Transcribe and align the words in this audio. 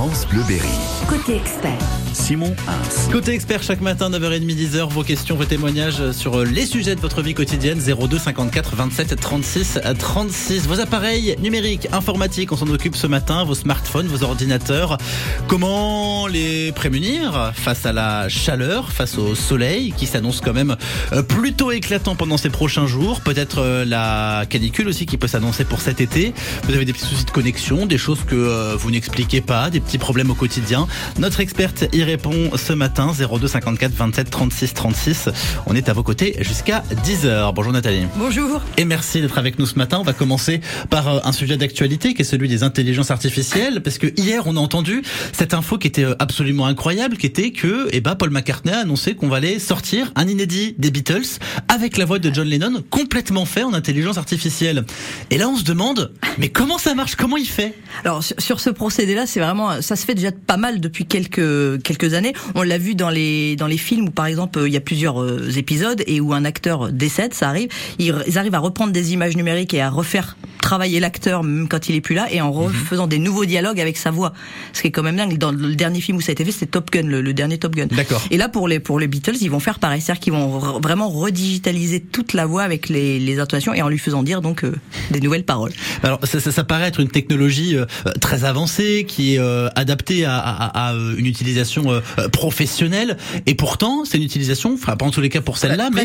France 0.00 0.26
Bleu 0.30 0.42
Berry. 0.48 0.66
Côté 1.10 1.36
expert. 1.36 1.78
Simon 2.12 2.54
Ins. 2.66 3.12
Côté 3.12 3.32
expert, 3.32 3.62
chaque 3.62 3.80
matin, 3.80 4.10
9h30, 4.10 4.46
10h, 4.46 4.88
vos 4.88 5.02
questions, 5.02 5.36
vos 5.36 5.44
témoignages 5.44 6.10
sur 6.12 6.44
les 6.44 6.66
sujets 6.66 6.96
de 6.96 7.00
votre 7.00 7.22
vie 7.22 7.34
quotidienne. 7.34 7.78
02 7.78 8.18
54 8.18 8.74
27 8.74 9.20
36 9.20 9.78
36. 9.98 10.66
Vos 10.66 10.80
appareils 10.80 11.36
numériques, 11.40 11.88
informatiques, 11.92 12.50
on 12.50 12.56
s'en 12.56 12.68
occupe 12.68 12.96
ce 12.96 13.06
matin. 13.06 13.44
Vos 13.44 13.54
smartphones, 13.54 14.06
vos 14.06 14.24
ordinateurs. 14.24 14.98
Comment 15.46 16.26
les 16.26 16.72
prémunir 16.72 17.52
face 17.54 17.86
à 17.86 17.92
la 17.92 18.28
chaleur, 18.28 18.92
face 18.92 19.18
au 19.18 19.34
soleil 19.34 19.92
qui 19.96 20.06
s'annonce 20.06 20.40
quand 20.40 20.54
même 20.54 20.76
euh, 21.12 21.22
plutôt 21.22 21.70
éclatant 21.70 22.16
pendant 22.16 22.38
ces 22.38 22.50
prochains 22.50 22.86
jours? 22.86 23.20
Peut-être 23.20 23.58
euh, 23.58 23.84
la 23.84 24.46
canicule 24.48 24.88
aussi 24.88 25.06
qui 25.06 25.16
peut 25.16 25.28
s'annoncer 25.28 25.64
pour 25.64 25.80
cet 25.80 26.00
été. 26.00 26.34
Vous 26.64 26.74
avez 26.74 26.84
des 26.84 26.92
petits 26.92 27.06
soucis 27.06 27.24
de 27.24 27.30
connexion, 27.30 27.86
des 27.86 27.98
choses 27.98 28.24
que 28.26 28.34
euh, 28.34 28.76
vous 28.76 28.90
n'expliquez 28.90 29.40
pas, 29.40 29.70
des 29.70 29.80
petits 29.80 29.89
problèmes 29.98 30.30
au 30.30 30.34
quotidien. 30.34 30.86
Notre 31.18 31.40
experte 31.40 31.84
y 31.92 32.02
répond 32.02 32.50
ce 32.56 32.72
matin 32.72 33.12
02 33.12 33.46
54 33.46 33.92
27 33.92 34.30
36 34.30 34.74
36. 34.74 35.28
On 35.66 35.74
est 35.74 35.88
à 35.88 35.92
vos 35.92 36.02
côtés 36.02 36.36
jusqu'à 36.40 36.82
10h. 37.04 37.52
Bonjour 37.54 37.72
Nathalie. 37.72 38.06
Bonjour. 38.16 38.62
Et 38.76 38.84
merci 38.84 39.20
d'être 39.20 39.38
avec 39.38 39.58
nous 39.58 39.66
ce 39.66 39.76
matin. 39.76 39.98
On 40.00 40.04
va 40.04 40.12
commencer 40.12 40.60
par 40.88 41.08
euh, 41.08 41.20
un 41.24 41.32
sujet 41.32 41.56
d'actualité 41.56 42.14
qui 42.14 42.22
est 42.22 42.24
celui 42.24 42.48
des 42.48 42.62
intelligences 42.62 43.10
artificielles 43.10 43.82
parce 43.82 43.98
que 43.98 44.06
hier 44.16 44.42
on 44.46 44.56
a 44.56 44.60
entendu 44.60 45.02
cette 45.32 45.54
info 45.54 45.78
qui 45.78 45.86
était 45.86 46.04
euh, 46.04 46.14
absolument 46.18 46.66
incroyable 46.66 47.16
qui 47.16 47.26
était 47.26 47.50
que 47.50 47.88
eh 47.92 48.00
ben 48.00 48.14
Paul 48.14 48.30
McCartney 48.30 48.72
a 48.72 48.80
annoncé 48.80 49.14
qu'on 49.14 49.28
va 49.28 49.36
aller 49.36 49.58
sortir 49.58 50.12
un 50.14 50.28
inédit 50.28 50.74
des 50.78 50.90
Beatles 50.90 51.38
avec 51.68 51.96
la 51.96 52.04
voix 52.04 52.18
de 52.18 52.32
John 52.32 52.48
Lennon 52.48 52.82
complètement 52.90 53.44
fait 53.44 53.62
en 53.62 53.74
intelligence 53.74 54.18
artificielle. 54.18 54.84
Et 55.30 55.38
là 55.38 55.48
on 55.48 55.56
se 55.56 55.64
demande 55.64 56.12
mais 56.38 56.48
comment 56.48 56.78
ça 56.78 56.94
marche? 56.94 57.16
Comment 57.16 57.36
il 57.36 57.48
fait? 57.48 57.74
Alors 58.04 58.22
sur, 58.22 58.40
sur 58.40 58.60
ce 58.60 58.70
procédé 58.70 59.14
là, 59.14 59.26
c'est 59.26 59.40
vraiment 59.40 59.79
ça 59.80 59.96
se 59.96 60.04
fait 60.04 60.14
déjà 60.14 60.30
pas 60.32 60.56
mal 60.56 60.80
depuis 60.80 61.06
quelques 61.06 61.82
quelques 61.82 62.14
années. 62.14 62.32
On 62.54 62.62
l'a 62.62 62.78
vu 62.78 62.94
dans 62.94 63.10
les 63.10 63.56
dans 63.56 63.66
les 63.66 63.78
films 63.78 64.08
où 64.08 64.10
par 64.10 64.26
exemple 64.26 64.60
il 64.66 64.72
y 64.72 64.76
a 64.76 64.80
plusieurs 64.80 65.22
euh, 65.22 65.50
épisodes 65.56 66.02
et 66.06 66.20
où 66.20 66.32
un 66.32 66.44
acteur 66.44 66.92
décède, 66.92 67.34
ça 67.34 67.48
arrive, 67.48 67.68
ils, 67.98 68.14
ils 68.26 68.38
arrivent 68.38 68.54
à 68.54 68.58
reprendre 68.58 68.92
des 68.92 69.12
images 69.12 69.36
numériques 69.36 69.74
et 69.74 69.80
à 69.80 69.90
refaire 69.90 70.36
travailler 70.60 71.00
l'acteur 71.00 71.42
même 71.42 71.68
quand 71.68 71.88
il 71.88 71.94
est 71.94 72.00
plus 72.00 72.14
là 72.14 72.28
et 72.30 72.40
en 72.40 72.52
refaisant 72.52 73.06
des 73.06 73.18
nouveaux 73.18 73.46
dialogues 73.46 73.80
avec 73.80 73.96
sa 73.96 74.10
voix. 74.10 74.34
Ce 74.72 74.82
qui 74.82 74.88
est 74.88 74.90
quand 74.90 75.02
même 75.02 75.16
dingue. 75.16 75.38
Dans 75.38 75.52
le 75.52 75.74
dernier 75.74 76.00
film 76.00 76.18
où 76.18 76.20
ça 76.20 76.30
a 76.30 76.32
été 76.32 76.44
fait, 76.44 76.52
c'était 76.52 76.66
Top 76.66 76.90
Gun, 76.90 77.04
le, 77.04 77.22
le 77.22 77.32
dernier 77.32 77.56
Top 77.56 77.74
Gun. 77.74 77.86
D'accord. 77.86 78.22
Et 78.30 78.36
là 78.36 78.48
pour 78.48 78.68
les 78.68 78.78
pour 78.78 79.00
les 79.00 79.08
Beatles, 79.08 79.36
ils 79.40 79.50
vont 79.50 79.60
faire 79.60 79.78
pareil, 79.78 80.00
c'est-à-dire 80.00 80.20
qu'ils 80.20 80.32
vont 80.32 80.58
re- 80.58 80.82
vraiment 80.82 81.08
redigitaliser 81.08 82.00
toute 82.00 82.34
la 82.34 82.44
voix 82.46 82.62
avec 82.62 82.88
les, 82.88 83.18
les 83.18 83.38
intonations 83.38 83.72
et 83.72 83.80
en 83.80 83.88
lui 83.88 83.98
faisant 83.98 84.22
dire 84.22 84.42
donc 84.42 84.64
euh, 84.64 84.74
des 85.10 85.20
nouvelles 85.20 85.44
paroles. 85.44 85.72
Alors 86.02 86.20
ça, 86.24 86.40
ça, 86.40 86.52
ça 86.52 86.64
paraît 86.64 86.88
être 86.88 87.00
une 87.00 87.08
technologie 87.08 87.76
euh, 87.76 87.86
très 88.20 88.44
avancée 88.44 89.06
qui 89.08 89.34
est 89.34 89.38
euh, 89.38 89.68
adaptée 89.76 90.24
à, 90.24 90.36
à- 90.38 90.88
à, 90.88 90.94
euh, 90.94 91.14
une 91.16 91.26
utilisation 91.26 91.90
euh, 91.92 92.00
euh, 92.18 92.28
professionnelle 92.28 93.16
et 93.46 93.54
pourtant 93.54 94.04
c'est 94.04 94.18
une 94.18 94.24
utilisation, 94.24 94.74
enfin 94.74 94.96
pas 94.96 95.06
en 95.06 95.10
tous 95.10 95.20
les 95.20 95.28
cas 95.28 95.40
pour 95.40 95.58
celle-là, 95.58 95.90
mais 95.92 96.04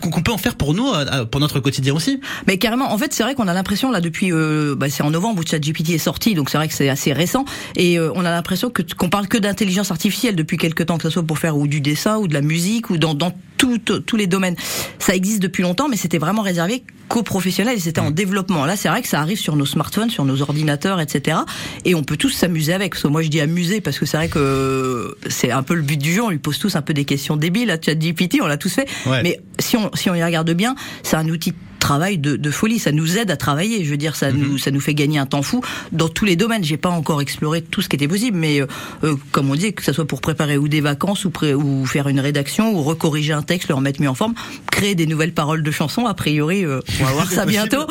qu'on 0.00 0.22
peut 0.22 0.32
en 0.32 0.38
faire 0.38 0.54
pour 0.56 0.74
nous, 0.74 0.88
euh, 0.92 1.24
pour 1.24 1.40
notre 1.40 1.60
quotidien 1.60 1.94
aussi. 1.94 2.20
Mais 2.46 2.58
carrément, 2.58 2.92
en 2.92 2.98
fait, 2.98 3.12
c'est 3.12 3.22
vrai 3.22 3.34
qu'on 3.34 3.48
a 3.48 3.54
l'impression 3.54 3.90
là 3.90 4.00
depuis, 4.00 4.32
euh, 4.32 4.74
bah, 4.76 4.88
c'est 4.90 5.02
en 5.02 5.10
novembre 5.10 5.40
où 5.40 5.46
ChatGPT 5.48 5.90
est 5.90 5.98
sorti, 5.98 6.34
donc 6.34 6.50
c'est 6.50 6.58
vrai 6.58 6.68
que 6.68 6.74
c'est 6.74 6.88
assez 6.88 7.12
récent, 7.12 7.44
et 7.76 7.98
euh, 7.98 8.10
on 8.14 8.24
a 8.24 8.30
l'impression 8.30 8.70
que 8.70 8.82
qu'on 8.82 9.08
parle 9.08 9.28
que 9.28 9.38
d'intelligence 9.38 9.90
artificielle 9.90 10.36
depuis 10.36 10.56
quelques 10.56 10.86
temps, 10.86 10.96
que 10.98 11.04
ce 11.04 11.10
soit 11.10 11.22
pour 11.22 11.38
faire 11.38 11.56
ou 11.56 11.66
du 11.66 11.80
dessin 11.80 12.16
ou 12.18 12.28
de 12.28 12.34
la 12.34 12.40
musique 12.42 12.90
ou 12.90 12.98
dans 12.98 13.14
dans 13.14 13.32
tout- 13.58 14.00
tous 14.00 14.16
les 14.16 14.26
domaines. 14.26 14.56
Ça 14.98 15.14
existe 15.14 15.40
depuis 15.40 15.62
longtemps, 15.62 15.88
mais 15.88 15.96
c'était 15.96 16.18
vraiment 16.18 16.42
réservé 16.42 16.82
qu'aux 17.08 17.22
professionnels 17.22 17.76
et 17.76 17.80
c'était 17.80 18.00
en 18.00 18.10
développement. 18.10 18.64
Là, 18.66 18.76
c'est 18.76 18.88
vrai 18.88 19.02
que 19.02 19.08
ça 19.08 19.20
arrive 19.20 19.38
sur 19.38 19.56
nos 19.56 19.66
smartphones, 19.66 20.10
sur 20.10 20.24
nos 20.24 20.40
ordinateurs, 20.42 21.00
etc. 21.00 21.38
Et 21.84 21.94
on 21.94 22.02
peut 22.04 22.16
tous 22.16 22.30
s'amuser 22.30 22.72
avec. 22.74 22.92
Parce 22.92 23.02
que 23.02 23.08
moi, 23.08 23.22
je 23.22 23.28
dis 23.28 23.40
amuser 23.40 23.80
parce 23.80 23.98
que 23.98 24.06
c'est 24.06 24.16
vrai 24.16 24.28
que 24.28 25.16
c'est 25.28 25.50
un 25.50 25.62
peu 25.62 25.74
le 25.74 25.82
but 25.82 25.96
du 25.96 26.12
jeu. 26.12 26.22
On 26.22 26.30
lui 26.30 26.38
pose 26.38 26.58
tous 26.58 26.76
un 26.76 26.82
peu 26.82 26.94
des 26.94 27.04
questions 27.04 27.36
débiles 27.36 27.70
à 27.70 27.80
ChatGPT, 27.80 28.38
on 28.42 28.46
l'a 28.46 28.56
tous 28.58 28.72
fait. 28.72 28.88
Ouais. 29.06 29.22
Mais 29.22 29.40
si 29.58 29.76
on 29.76 29.90
si 29.94 30.10
on 30.10 30.14
y 30.14 30.22
regarde 30.22 30.50
bien, 30.52 30.74
c'est 31.02 31.16
un 31.16 31.28
outil 31.28 31.52
travail 31.88 32.18
de, 32.18 32.36
de 32.36 32.50
folie. 32.50 32.78
Ça 32.78 32.92
nous 32.92 33.16
aide 33.16 33.30
à 33.30 33.36
travailler. 33.38 33.82
Je 33.84 33.90
veux 33.90 33.96
dire, 33.96 34.14
ça 34.14 34.30
nous 34.30 34.58
ça 34.58 34.70
nous 34.70 34.80
fait 34.80 34.92
gagner 34.94 35.18
un 35.18 35.24
temps 35.26 35.40
fou 35.42 35.62
dans 35.92 36.08
tous 36.10 36.26
les 36.26 36.36
domaines. 36.36 36.62
J'ai 36.64 36.76
pas 36.76 36.90
encore 36.90 37.20
exploré 37.22 37.62
tout 37.62 37.80
ce 37.80 37.88
qui 37.88 37.96
était 37.96 38.08
possible, 38.08 38.36
mais 38.36 38.60
euh, 38.60 38.66
euh, 39.04 39.14
comme 39.32 39.50
on 39.50 39.54
dit, 39.54 39.72
que 39.72 39.82
ça 39.82 39.92
soit 39.94 40.06
pour 40.06 40.20
préparer 40.20 40.58
ou 40.58 40.68
des 40.68 40.82
vacances 40.82 41.24
ou, 41.24 41.30
pré- 41.30 41.54
ou 41.54 41.86
faire 41.86 42.08
une 42.08 42.20
rédaction 42.20 42.74
ou 42.74 42.82
recorriger 42.82 43.32
un 43.32 43.40
texte, 43.42 43.68
le 43.70 43.74
remettre 43.74 44.02
mieux 44.02 44.08
en 44.10 44.14
forme, 44.14 44.34
créer 44.70 44.94
des 44.94 45.06
nouvelles 45.06 45.32
paroles 45.32 45.62
de 45.62 45.70
chansons. 45.70 46.04
A 46.06 46.12
priori, 46.14 46.64
euh, 46.66 46.80
on 47.00 47.04
va 47.04 47.12
voir 47.12 47.30
ça 47.30 47.46
bientôt. 47.56 47.86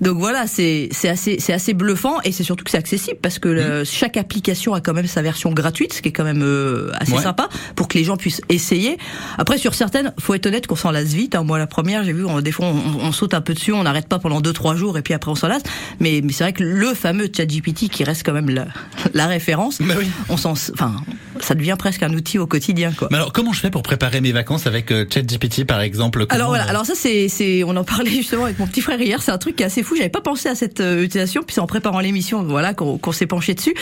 Donc 0.00 0.18
voilà, 0.18 0.46
c'est 0.46 0.88
c'est 0.92 1.08
assez 1.08 1.36
c'est 1.38 1.52
assez 1.52 1.74
bluffant 1.74 2.16
et 2.24 2.32
c'est 2.32 2.44
surtout 2.44 2.64
que 2.64 2.70
c'est 2.72 2.78
accessible 2.78 3.18
parce 3.22 3.38
que 3.38 3.48
le- 3.48 3.84
chaque 3.84 4.16
application 4.16 4.74
a 4.74 4.80
quand 4.80 4.94
même 4.94 5.06
sa 5.06 5.22
version 5.22 5.50
gratuite, 5.52 5.92
ce 5.92 6.02
qui 6.02 6.08
est 6.08 6.12
quand 6.12 6.24
même 6.24 6.42
euh, 6.42 6.90
assez 6.98 7.12
Ouais. 7.12 7.22
sympa 7.22 7.48
pour 7.76 7.86
que 7.88 7.96
les 7.98 8.04
gens 8.04 8.16
puissent 8.16 8.42
essayer. 8.48 8.96
Après 9.38 9.58
sur 9.58 9.74
certaines, 9.74 10.12
faut 10.20 10.34
être 10.34 10.46
honnête 10.46 10.66
qu'on 10.66 10.76
s'en 10.76 10.90
lasse 10.90 11.12
vite. 11.14 11.34
hein. 11.34 11.42
Moi 11.44 11.58
la 11.58 11.66
première, 11.66 12.04
j'ai 12.04 12.12
vu, 12.12 12.24
on, 12.24 12.40
des 12.40 12.52
fois 12.52 12.66
on, 12.66 13.06
on 13.06 13.12
saute 13.12 13.27
un 13.34 13.40
peu 13.40 13.54
dessus, 13.54 13.72
on 13.72 13.82
n'arrête 13.82 14.08
pas 14.08 14.18
pendant 14.18 14.40
deux 14.40 14.52
trois 14.52 14.74
jours 14.76 14.98
et 14.98 15.02
puis 15.02 15.14
après 15.14 15.30
on 15.30 15.34
s'en 15.34 15.48
lasse. 15.48 15.62
Mais 16.00 16.20
mais 16.22 16.32
c'est 16.32 16.44
vrai 16.44 16.52
que 16.52 16.62
le 16.64 16.94
fameux 16.94 17.28
ChatGPT 17.34 17.88
qui 17.88 18.04
reste 18.04 18.24
quand 18.24 18.32
même 18.32 18.50
la, 18.50 18.66
la 19.14 19.26
référence, 19.26 19.80
Bah 19.80 19.94
oui. 19.98 20.06
on 20.28 20.36
s'en 20.36 20.52
enfin 20.52 20.96
ça 21.40 21.54
devient 21.54 21.76
presque 21.78 22.02
un 22.02 22.12
outil 22.14 22.38
au 22.38 22.46
quotidien 22.46 22.92
quoi. 22.92 23.08
Mais 23.10 23.16
alors 23.16 23.32
comment 23.32 23.52
je 23.52 23.60
fais 23.60 23.70
pour 23.70 23.82
préparer 23.82 24.20
mes 24.20 24.32
vacances 24.32 24.66
avec 24.66 24.90
euh, 24.90 25.04
ChatGPT 25.12 25.64
par 25.64 25.80
exemple 25.80 26.26
Comment, 26.26 26.34
Alors 26.34 26.48
voilà, 26.48 26.64
alors 26.68 26.84
ça 26.86 26.94
c'est 26.96 27.28
c'est 27.28 27.62
on 27.64 27.76
en 27.76 27.84
parlait 27.84 28.10
justement 28.10 28.44
avec 28.44 28.58
mon 28.58 28.66
petit 28.66 28.80
frère 28.80 29.00
hier, 29.00 29.22
c'est 29.22 29.30
un 29.30 29.38
truc 29.38 29.56
qui 29.56 29.62
est 29.62 29.66
assez 29.66 29.82
fou, 29.82 29.94
j'avais 29.96 30.08
pas 30.08 30.20
pensé 30.20 30.48
à 30.48 30.54
cette 30.54 30.80
euh, 30.80 31.02
utilisation 31.04 31.42
puis 31.46 31.54
c'est 31.54 31.60
en 31.60 31.66
préparant 31.66 32.00
l'émission 32.00 32.42
voilà 32.42 32.74
qu'on 32.74 32.98
qu'on 32.98 33.12
s'est 33.12 33.26
penché 33.26 33.54
dessus 33.54 33.74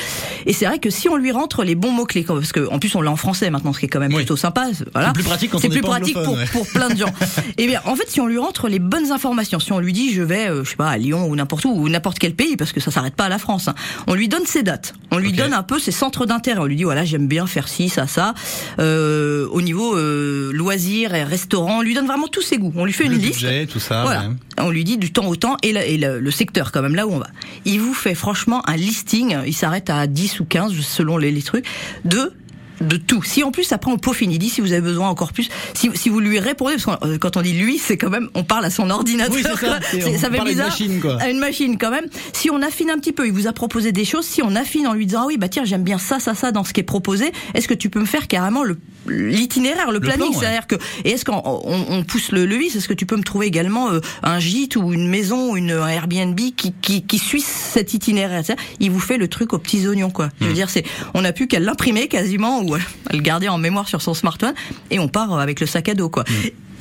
et 0.44 0.52
c'est 0.52 0.66
vrai 0.66 0.78
que 0.78 0.90
si 0.90 1.08
on 1.08 1.16
lui 1.16 1.30
rentre 1.32 1.64
les 1.64 1.74
bons 1.74 1.92
mots 1.92 2.04
clés 2.04 2.24
parce 2.26 2.52
que 2.52 2.68
en 2.70 2.78
plus 2.78 2.94
on 2.94 3.00
l'a 3.00 3.10
en 3.10 3.16
français 3.16 3.50
maintenant 3.50 3.72
ce 3.72 3.78
qui 3.80 3.86
est 3.86 3.88
quand 3.88 4.00
même 4.00 4.10
Oui. 4.12 4.18
plutôt 4.18 4.36
sympa, 4.36 4.66
voilà. 4.92 5.08
C'est 5.08 5.12
plus 5.14 5.24
pratique 5.24 5.50
quand 5.50 5.58
C'est 5.58 5.68
on 5.68 5.70
plus 5.70 5.80
pratique 5.80 6.14
pour 6.14 6.34
ouais. 6.34 6.44
pour 6.52 6.66
plein 6.68 6.88
de 6.88 6.96
gens. 6.96 7.12
Et 7.58 7.66
bien 7.66 7.80
en 7.84 7.96
fait 7.96 8.08
si 8.10 8.20
on 8.20 8.26
lui 8.26 8.38
rentre 8.38 8.68
les 8.68 8.78
bonnes 8.78 9.10
informations, 9.12 9.35
si 9.44 9.72
on 9.72 9.78
lui 9.80 9.92
dit 9.92 10.12
je 10.12 10.22
vais 10.22 10.48
euh, 10.48 10.64
je 10.64 10.70
sais 10.70 10.76
pas 10.76 10.88
à 10.88 10.96
Lyon 10.98 11.26
ou 11.28 11.36
n'importe 11.36 11.64
où 11.64 11.70
ou 11.70 11.88
n'importe 11.88 12.18
quel 12.18 12.34
pays 12.34 12.56
parce 12.56 12.72
que 12.72 12.80
ça 12.80 12.90
s'arrête 12.90 13.14
pas 13.14 13.24
à 13.24 13.28
la 13.28 13.38
France, 13.38 13.68
hein. 13.68 13.74
on 14.06 14.14
lui 14.14 14.28
donne 14.28 14.46
ses 14.46 14.62
dates, 14.62 14.94
on 15.10 15.18
lui 15.18 15.32
donne 15.32 15.52
un 15.52 15.62
peu 15.62 15.78
ses 15.78 15.92
centres 15.92 16.26
d'intérêt, 16.26 16.60
on 16.60 16.64
lui 16.66 16.76
dit 16.76 16.84
voilà 16.84 17.04
j'aime 17.04 17.26
bien 17.28 17.46
faire 17.46 17.68
ci 17.68 17.88
ça 17.88 18.06
ça 18.06 18.34
euh, 18.78 19.46
au 19.50 19.62
niveau 19.62 19.96
euh, 19.96 20.50
loisirs 20.52 21.14
et 21.14 21.24
restaurants, 21.24 21.78
on 21.78 21.82
lui 21.82 21.94
donne 21.94 22.06
vraiment 22.06 22.28
tous 22.28 22.42
ses 22.42 22.58
goûts, 22.58 22.72
on 22.76 22.84
lui 22.84 22.92
fait 22.92 23.04
le 23.04 23.14
une 23.16 23.20
liste. 23.22 23.46
tout 23.72 23.80
ça. 23.80 24.02
Voilà. 24.02 24.28
ouais. 24.28 24.34
On 24.58 24.70
lui 24.70 24.84
dit 24.84 24.96
du 24.98 25.12
temps 25.12 25.26
au 25.26 25.36
temps 25.36 25.56
et, 25.62 25.72
la- 25.72 25.84
et 25.84 25.98
le, 25.98 26.18
le 26.20 26.30
secteur 26.30 26.72
quand 26.72 26.82
même 26.82 26.94
là 26.94 27.06
où 27.06 27.12
on 27.12 27.18
va. 27.18 27.28
Il 27.64 27.80
vous 27.80 27.94
fait 27.94 28.14
franchement 28.14 28.62
un 28.68 28.76
listing, 28.76 29.36
il 29.46 29.54
s'arrête 29.54 29.90
à 29.90 30.06
10 30.06 30.40
ou 30.40 30.44
15 30.44 30.72
selon 30.80 31.18
les, 31.18 31.30
les 31.30 31.42
trucs, 31.42 31.66
de 32.04 32.32
de 32.80 32.96
tout. 32.96 33.22
Si 33.22 33.42
en 33.42 33.50
plus 33.50 33.72
après 33.72 33.90
on 33.90 33.96
dit 33.96 34.50
si 34.50 34.60
vous 34.60 34.72
avez 34.72 34.80
besoin 34.80 35.08
encore 35.08 35.32
plus, 35.32 35.48
si, 35.74 35.90
si 35.94 36.08
vous 36.08 36.20
lui 36.20 36.38
répondez, 36.38 36.74
parce 36.74 36.98
que 36.98 37.06
euh, 37.06 37.18
quand 37.18 37.36
on 37.36 37.42
dit 37.42 37.52
lui, 37.52 37.78
c'est 37.78 37.96
quand 37.96 38.10
même, 38.10 38.28
on 38.34 38.44
parle 38.44 38.64
à 38.64 38.70
son 38.70 38.90
ordinateur. 38.90 39.34
Oui, 39.34 39.42
c'est 39.42 40.00
ça. 40.00 40.18
ça 40.18 40.30
fait 40.30 40.36
parle 40.36 40.48
à 40.48 40.50
une 40.50 40.56
bizarre. 40.56 40.68
machine, 40.68 41.00
quoi. 41.00 41.20
À 41.20 41.28
une 41.28 41.38
machine 41.38 41.78
quand 41.78 41.90
même. 41.90 42.06
Si 42.32 42.50
on 42.50 42.62
affine 42.62 42.90
un 42.90 42.98
petit 42.98 43.12
peu, 43.12 43.26
il 43.26 43.32
vous 43.32 43.46
a 43.46 43.52
proposé 43.52 43.92
des 43.92 44.04
choses, 44.04 44.24
si 44.26 44.42
on 44.42 44.54
affine 44.54 44.86
en 44.86 44.94
lui 44.94 45.06
disant 45.06 45.22
ah 45.22 45.26
oui 45.26 45.36
bah 45.36 45.48
tiens 45.48 45.64
j'aime 45.64 45.82
bien 45.82 45.98
ça 45.98 46.18
ça 46.20 46.34
ça 46.34 46.52
dans 46.52 46.64
ce 46.64 46.72
qui 46.72 46.80
est 46.80 46.84
proposé, 46.84 47.32
est-ce 47.54 47.68
que 47.68 47.74
tu 47.74 47.90
peux 47.90 48.00
me 48.00 48.06
faire 48.06 48.28
carrément 48.28 48.64
le 48.64 48.78
l'itinéraire, 49.08 49.92
le, 49.92 50.00
planning, 50.00 50.30
ouais. 50.30 50.36
c'est-à-dire 50.36 50.66
que 50.66 50.74
et 51.04 51.12
est-ce 51.12 51.24
qu'on 51.24 51.40
on, 51.44 51.86
on 51.90 52.02
pousse 52.02 52.32
le, 52.32 52.46
le 52.46 52.56
8 52.56 52.76
Est-ce 52.76 52.88
que 52.88 52.94
tu 52.94 53.06
peux 53.06 53.16
me 53.16 53.22
trouver 53.22 53.46
également 53.46 53.90
euh, 53.90 54.00
un 54.22 54.38
gîte 54.40 54.76
ou 54.76 54.92
une 54.92 55.08
maison 55.08 55.52
ou 55.52 55.56
une 55.56 55.70
un 55.70 55.88
Airbnb 55.88 56.38
qui, 56.56 56.72
qui, 56.72 57.02
qui 57.02 57.18
suit 57.18 57.40
cet 57.40 57.94
itinéraire? 57.94 58.44
C'est-à-dire, 58.44 58.64
Il 58.80 58.90
vous 58.90 59.00
fait 59.00 59.16
le 59.16 59.28
truc 59.28 59.52
aux 59.52 59.58
petits 59.58 59.86
oignons, 59.86 60.10
quoi. 60.10 60.30
Je 60.40 60.46
veux 60.46 60.52
dire, 60.52 60.70
c'est 60.70 60.84
on 61.14 61.22
n'a 61.22 61.32
plus 61.32 61.46
qu'à 61.46 61.60
l'imprimer 61.60 62.08
quasiment 62.08 62.62
ou 62.66 62.74
à 62.74 62.78
le 63.12 63.20
garder 63.20 63.48
en 63.48 63.58
mémoire 63.58 63.88
sur 63.88 64.02
son 64.02 64.14
smartphone 64.14 64.54
et 64.90 64.98
on 64.98 65.08
part 65.08 65.38
avec 65.38 65.60
le 65.60 65.66
sac 65.66 65.88
à 65.88 65.94
dos, 65.94 66.08
quoi. 66.08 66.24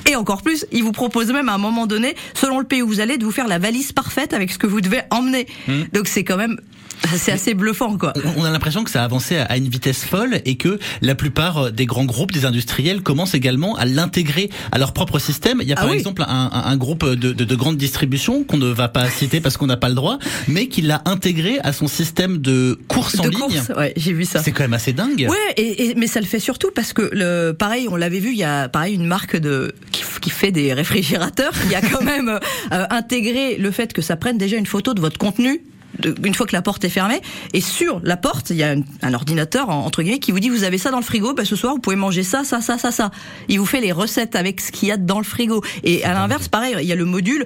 Et 0.08 0.16
encore 0.16 0.44
plus, 0.44 0.66
il 0.72 0.84
vous 0.84 0.92
propose 0.92 1.32
même 1.32 1.50
à 1.50 1.54
un 1.54 1.58
moment 1.58 1.88
donné, 1.88 2.16
selon 2.36 2.60
le 2.60 2.66
pays 2.66 2.84
où 2.84 2.88
vous 2.88 3.00
allez, 3.00 3.18
de 3.18 3.26
vous 3.26 3.32
faire 3.32 3.48
la 3.48 3.58
valise 3.58 3.92
parfaite 3.92 4.34
avec 4.34 4.52
ce 4.52 4.60
que 4.60 4.68
vous 4.68 4.82
devez 4.82 5.02
emmener. 5.10 5.48
Donc 5.94 6.08
c'est 6.08 6.24
quand 6.24 6.38
même, 6.38 6.60
c'est 7.18 7.32
assez 7.32 7.54
bluffant, 7.54 7.98
quoi. 7.98 8.14
On 8.38 8.44
a 8.46 8.52
l'impression 8.52 8.84
que 8.84 8.90
ça 8.90 9.02
a 9.02 9.06
avancé 9.06 9.38
à 9.38 9.58
une 9.58 9.68
vitesse 9.70 10.04
folle 10.06 10.42
et 10.46 10.56
que 10.56 10.80
la 11.02 11.16
plupart 11.16 11.58
euh, 11.66 11.72
des 11.72 11.86
grands 11.86 12.06
groupes, 12.06 12.32
des 12.32 12.46
industriels, 12.46 13.02
commencent 13.02 13.34
également 13.36 13.76
à 13.76 13.86
l'intégrer 13.86 14.50
à 14.72 14.78
leur 14.78 14.94
propre 14.94 15.20
système. 15.20 15.60
Il 15.62 15.68
y 15.68 15.72
a 15.74 15.76
Ah 15.78 15.82
par 15.82 15.92
oui. 15.92 15.98
exemple 15.98 16.24
un, 16.28 16.78
groupe 16.78 17.06
de, 17.06 17.34
de, 17.34 17.44
de 17.44 17.56
grande 17.56 17.78
distribution 17.78 18.44
qu'on 18.44 18.58
ne 18.58 18.68
va 18.70 18.88
pas 18.88 19.10
citer 19.10 19.40
parce 19.42 19.58
qu'on 19.58 19.68
n'a 19.68 19.78
pas 19.78 19.90
le 19.90 19.96
droit, 19.96 20.20
mais 20.48 20.68
qui 20.68 20.82
l'a 20.82 21.02
intégré 21.06 21.60
à 21.64 21.74
son 21.74 21.88
système 21.88 22.38
de 22.40 22.80
course 22.88 23.20
en 23.20 23.24
de 23.24 23.30
ligne. 23.30 23.40
course, 23.40 23.72
ouais, 23.78 23.94
j'ai 23.98 24.14
vu 24.14 24.26
ça. 24.26 24.42
C'est 24.44 24.52
quand 24.52 24.64
même 24.64 24.74
assez 24.74 24.94
dingue. 24.94 25.28
Ouais, 25.30 25.54
et, 25.58 25.90
et- 25.90 25.96
mais 25.96 26.08
ça 26.08 26.20
le 26.20 26.26
fait 26.26 26.40
surtout 26.40 26.72
parce 26.74 26.94
que 26.94 27.10
le 27.14 27.52
pareil, 27.54 27.88
on 27.90 27.96
l'avait 27.96 28.20
vu, 28.20 28.32
il 28.32 28.38
y 28.38 28.44
a 28.44 28.68
pareil 28.70 28.96
une 28.96 29.06
marque 29.06 29.36
de 29.38 29.74
qui 30.22 30.30
fait 30.30 30.52
des 30.52 30.74
réfrigérateurs 30.74 31.52
qui 31.70 31.76
a 31.76 31.82
quand 31.82 32.02
même 32.04 32.40
euh, 32.72 32.86
intégré 32.90 33.58
le 33.58 33.72
fait 33.72 33.94
que 33.94 34.02
ça 34.02 34.16
prenne 34.16 34.38
déjà 34.38 34.58
une 34.58 34.66
photo 34.66 34.94
de 34.94 35.02
votre 35.02 35.18
contenu 35.18 35.62
de- 36.00 36.16
une 36.26 36.34
fois 36.34 36.46
que 36.46 36.54
la 36.54 36.62
porte 36.62 36.84
est 36.84 36.90
fermée 36.90 37.22
et 37.54 37.62
sur 37.62 38.00
la 38.04 38.18
porte 38.18 38.50
il 38.50 38.58
y 38.58 38.64
a 38.64 38.72
un, 38.72 38.82
un 39.02 39.14
ordinateur 39.14 39.70
en- 39.70 39.86
entre 39.86 40.02
guillemets 40.04 40.20
qui 40.20 40.32
vous 40.32 40.40
dit 40.40 40.50
vous 40.50 40.64
avez 40.64 40.78
ça 40.78 40.92
dans 40.92 40.98
le 41.00 41.04
frigo 41.04 41.34
bah 41.34 41.46
ce 41.46 41.56
soir 41.56 41.74
vous 41.74 41.80
pouvez 41.80 41.96
manger 41.96 42.24
ça 42.24 42.44
ça 42.44 42.62
ça 42.62 42.78
ça 42.78 42.92
ça 42.92 43.12
il 43.50 43.60
vous 43.60 43.66
fait 43.66 43.82
les 43.82 43.92
recettes 43.92 44.36
avec 44.36 44.62
ce 44.62 44.72
qu'il 44.72 44.90
y 44.90 44.92
a 44.92 44.98
dans 44.98 45.18
le 45.20 45.24
frigo 45.24 45.64
et 45.84 46.04
à 46.04 46.14
l'inverse 46.14 46.48
pareil 46.48 46.76
il 46.82 46.88
y 46.88 46.92
a 46.92 46.96
le 46.96 47.06
module 47.06 47.46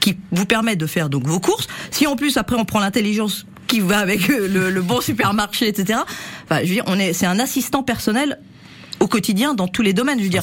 qui 0.00 0.16
vous 0.32 0.46
permet 0.46 0.76
de 0.76 0.86
faire 0.86 1.10
donc 1.10 1.26
vos 1.26 1.40
courses 1.40 1.66
si 1.90 2.06
en 2.06 2.16
plus 2.16 2.36
après 2.36 2.56
on 2.56 2.64
prend 2.64 2.80
l'intelligence 2.80 3.46
qui 3.66 3.80
va 3.80 3.98
avec 3.98 4.26
le, 4.26 4.68
le 4.70 4.82
bon 4.82 5.00
supermarché, 5.00 5.68
etc. 5.68 6.00
Enfin, 6.44 6.56
je 6.64 6.66
veux 6.66 6.74
dire, 6.74 6.82
on 6.88 6.98
est, 6.98 7.12
c'est 7.12 7.26
un 7.26 7.38
assistant 7.38 7.84
personnel 7.84 8.40
au 8.98 9.06
quotidien 9.06 9.54
dans 9.54 9.68
tous 9.68 9.82
les 9.82 9.92
domaines. 9.92 10.18
Je 10.18 10.24
veux 10.24 10.28
dire, 10.28 10.42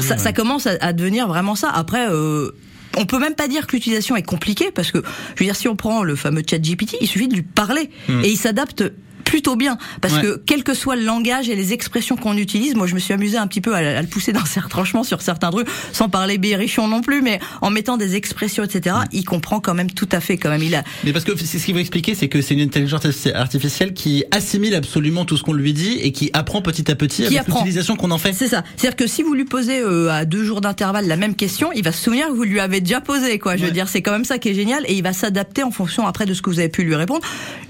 ça, 0.00 0.16
ça, 0.16 0.32
commence 0.32 0.66
à, 0.66 0.70
à, 0.80 0.94
devenir 0.94 1.28
vraiment 1.28 1.56
ça. 1.56 1.68
Après. 1.68 2.08
Euh, 2.08 2.52
on 2.96 3.06
peut 3.06 3.18
même 3.18 3.34
pas 3.34 3.48
dire 3.48 3.66
que 3.66 3.72
l'utilisation 3.72 4.16
est 4.16 4.22
compliquée 4.22 4.70
parce 4.70 4.90
que 4.90 5.02
je 5.34 5.40
veux 5.40 5.46
dire 5.46 5.56
si 5.56 5.68
on 5.68 5.76
prend 5.76 6.02
le 6.02 6.16
fameux 6.16 6.42
chat 6.48 6.58
GPT, 6.58 6.96
il 7.00 7.08
suffit 7.08 7.28
de 7.28 7.34
lui 7.34 7.42
parler 7.42 7.90
hmm. 8.08 8.20
et 8.24 8.30
il 8.30 8.36
s'adapte 8.36 8.84
plutôt 9.24 9.56
bien 9.56 9.78
parce 10.00 10.18
que 10.18 10.40
quel 10.46 10.62
que 10.62 10.74
soit 10.74 10.96
le 10.96 11.04
langage 11.04 11.48
et 11.48 11.56
les 11.56 11.72
expressions 11.72 12.16
qu'on 12.16 12.36
utilise, 12.36 12.74
moi 12.74 12.86
je 12.86 12.94
me 12.94 13.00
suis 13.00 13.12
amusé 13.12 13.36
un 13.36 13.46
petit 13.46 13.60
peu 13.60 13.74
à, 13.74 14.00
le 14.00 14.08
pousser 14.08 14.32
dans 14.34 14.44
ses 14.44 14.60
retranchements 14.60 15.04
sur 15.04 15.22
certains 15.22 15.50
trucs, 15.50 15.68
sans 15.92 16.08
parler 16.08 16.38
berrichon 16.38 16.88
non 16.88 17.00
plus, 17.00 17.22
mais 17.22 17.40
en 17.60 17.70
mettant 17.70 17.96
des 17.96 18.16
expressions, 18.16 18.64
etc. 18.64 18.96
Il 19.12 19.24
comprend 19.24 19.60
quand 19.60 19.74
même 19.74 19.90
tout 19.90 20.08
à 20.12 20.20
fait 20.20 20.36
quand 20.36 20.50
même. 20.50 20.62
Il 20.62 20.74
a. 20.74 20.84
Mais 21.04 21.12
parce 21.12 21.24
que 21.24 21.36
ce 21.36 21.56
qu'il 21.56 21.74
veut 21.74 21.80
expliquer, 21.80 22.14
c'est 22.14 22.28
que 22.28 22.40
c'est 22.40 22.54
une 22.54 22.60
intelligence 22.60 23.02
artificielle 23.34 23.94
qui 23.94 24.24
assimile 24.30 24.74
absolument 24.74 25.24
tout 25.24 25.36
ce 25.36 25.42
qu'on 25.42 25.52
lui 25.52 25.72
dit 25.72 25.98
et 26.00 26.12
qui 26.12 26.30
apprend 26.32 26.62
petit 26.62 26.90
à 26.90 26.94
petit 26.94 27.26
avec 27.26 27.46
l'utilisation 27.46 27.96
qu'on 27.96 28.10
en 28.10 28.18
fait. 28.18 28.32
C'est 28.32 28.48
ça. 28.48 28.64
C'est-à-dire 28.76 28.96
que 28.96 29.06
si 29.06 29.22
vous 29.22 29.34
lui 29.34 29.44
posez 29.44 29.80
euh, 29.80 30.10
à 30.10 30.24
deux 30.24 30.44
jours 30.44 30.60
d'intervalle 30.60 31.06
la 31.06 31.16
même 31.16 31.34
question, 31.34 31.70
il 31.74 31.82
va 31.82 31.92
se 31.92 32.02
souvenir 32.02 32.28
que 32.28 32.32
vous 32.32 32.44
lui 32.44 32.60
avez 32.60 32.80
déjà 32.80 33.00
posé, 33.00 33.38
quoi. 33.38 33.56
Je 33.56 33.64
veux 33.64 33.70
dire, 33.70 33.88
c'est 33.88 34.02
quand 34.02 34.12
même 34.12 34.24
ça 34.24 34.38
qui 34.38 34.48
est 34.48 34.54
génial 34.54 34.84
et 34.86 34.94
il 34.94 35.02
va 35.02 35.12
s'adapter 35.12 35.62
en 35.62 35.70
fonction 35.70 36.06
après 36.06 36.26
de 36.26 36.34
ce 36.34 36.42
que 36.42 36.50
vous 36.50 36.58
avez 36.58 36.68
pu 36.68 36.82
lui 36.82 36.94
répondre. 36.94 37.24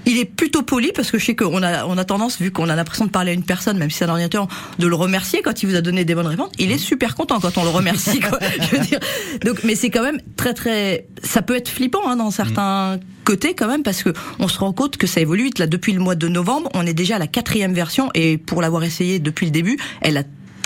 Il 0.05 0.17
est 0.17 0.25
plutôt 0.25 0.61
poli 0.61 0.91
parce 0.93 1.11
que 1.11 1.17
je 1.17 1.25
sais 1.25 1.35
que 1.35 1.44
on 1.51 1.63
a, 1.63 1.85
on 1.85 1.97
a 1.97 2.05
tendance, 2.05 2.39
vu 2.39 2.51
qu'on 2.51 2.69
a 2.69 2.75
l'impression 2.75 3.05
de 3.05 3.11
parler 3.11 3.31
à 3.31 3.33
une 3.33 3.43
personne, 3.43 3.77
même 3.77 3.89
si 3.89 3.97
c'est 3.97 4.05
un 4.05 4.09
ordinateur, 4.09 4.47
de 4.79 4.87
le 4.87 4.95
remercier 4.95 5.41
quand 5.41 5.63
il 5.63 5.69
vous 5.69 5.75
a 5.75 5.81
donné 5.81 6.05
des 6.05 6.15
bonnes 6.15 6.27
réponses. 6.27 6.51
Il 6.59 6.71
est 6.71 6.77
super 6.77 7.15
content 7.15 7.39
quand 7.39 7.57
on 7.57 7.63
le 7.63 7.69
remercie. 7.69 8.19
Quoi, 8.19 8.39
je 8.59 8.75
veux 8.75 8.85
dire. 8.85 8.99
Donc, 9.43 9.63
mais 9.63 9.75
c'est 9.75 9.89
quand 9.89 10.03
même 10.03 10.19
très 10.35 10.53
très. 10.53 11.07
Ça 11.23 11.41
peut 11.41 11.55
être 11.55 11.69
flippant 11.69 12.07
hein, 12.07 12.15
dans 12.15 12.31
certains 12.31 12.99
côtés 13.23 13.55
quand 13.55 13.67
même 13.67 13.83
parce 13.83 14.03
que 14.03 14.13
on 14.39 14.47
se 14.47 14.59
rend 14.59 14.71
compte 14.71 14.97
que 14.97 15.07
ça 15.07 15.21
évolue 15.21 15.45
vite. 15.45 15.59
Là, 15.59 15.67
depuis 15.67 15.93
le 15.93 15.99
mois 15.99 16.15
de 16.15 16.27
novembre, 16.27 16.69
on 16.73 16.85
est 16.85 16.93
déjà 16.93 17.15
à 17.15 17.19
la 17.19 17.27
quatrième 17.27 17.73
version 17.73 18.09
et 18.13 18.37
pour 18.37 18.61
l'avoir 18.61 18.83
essayé 18.83 19.19
depuis 19.19 19.45
le 19.45 19.51
début, 19.51 19.77
elle 20.01 20.17
a 20.17 20.23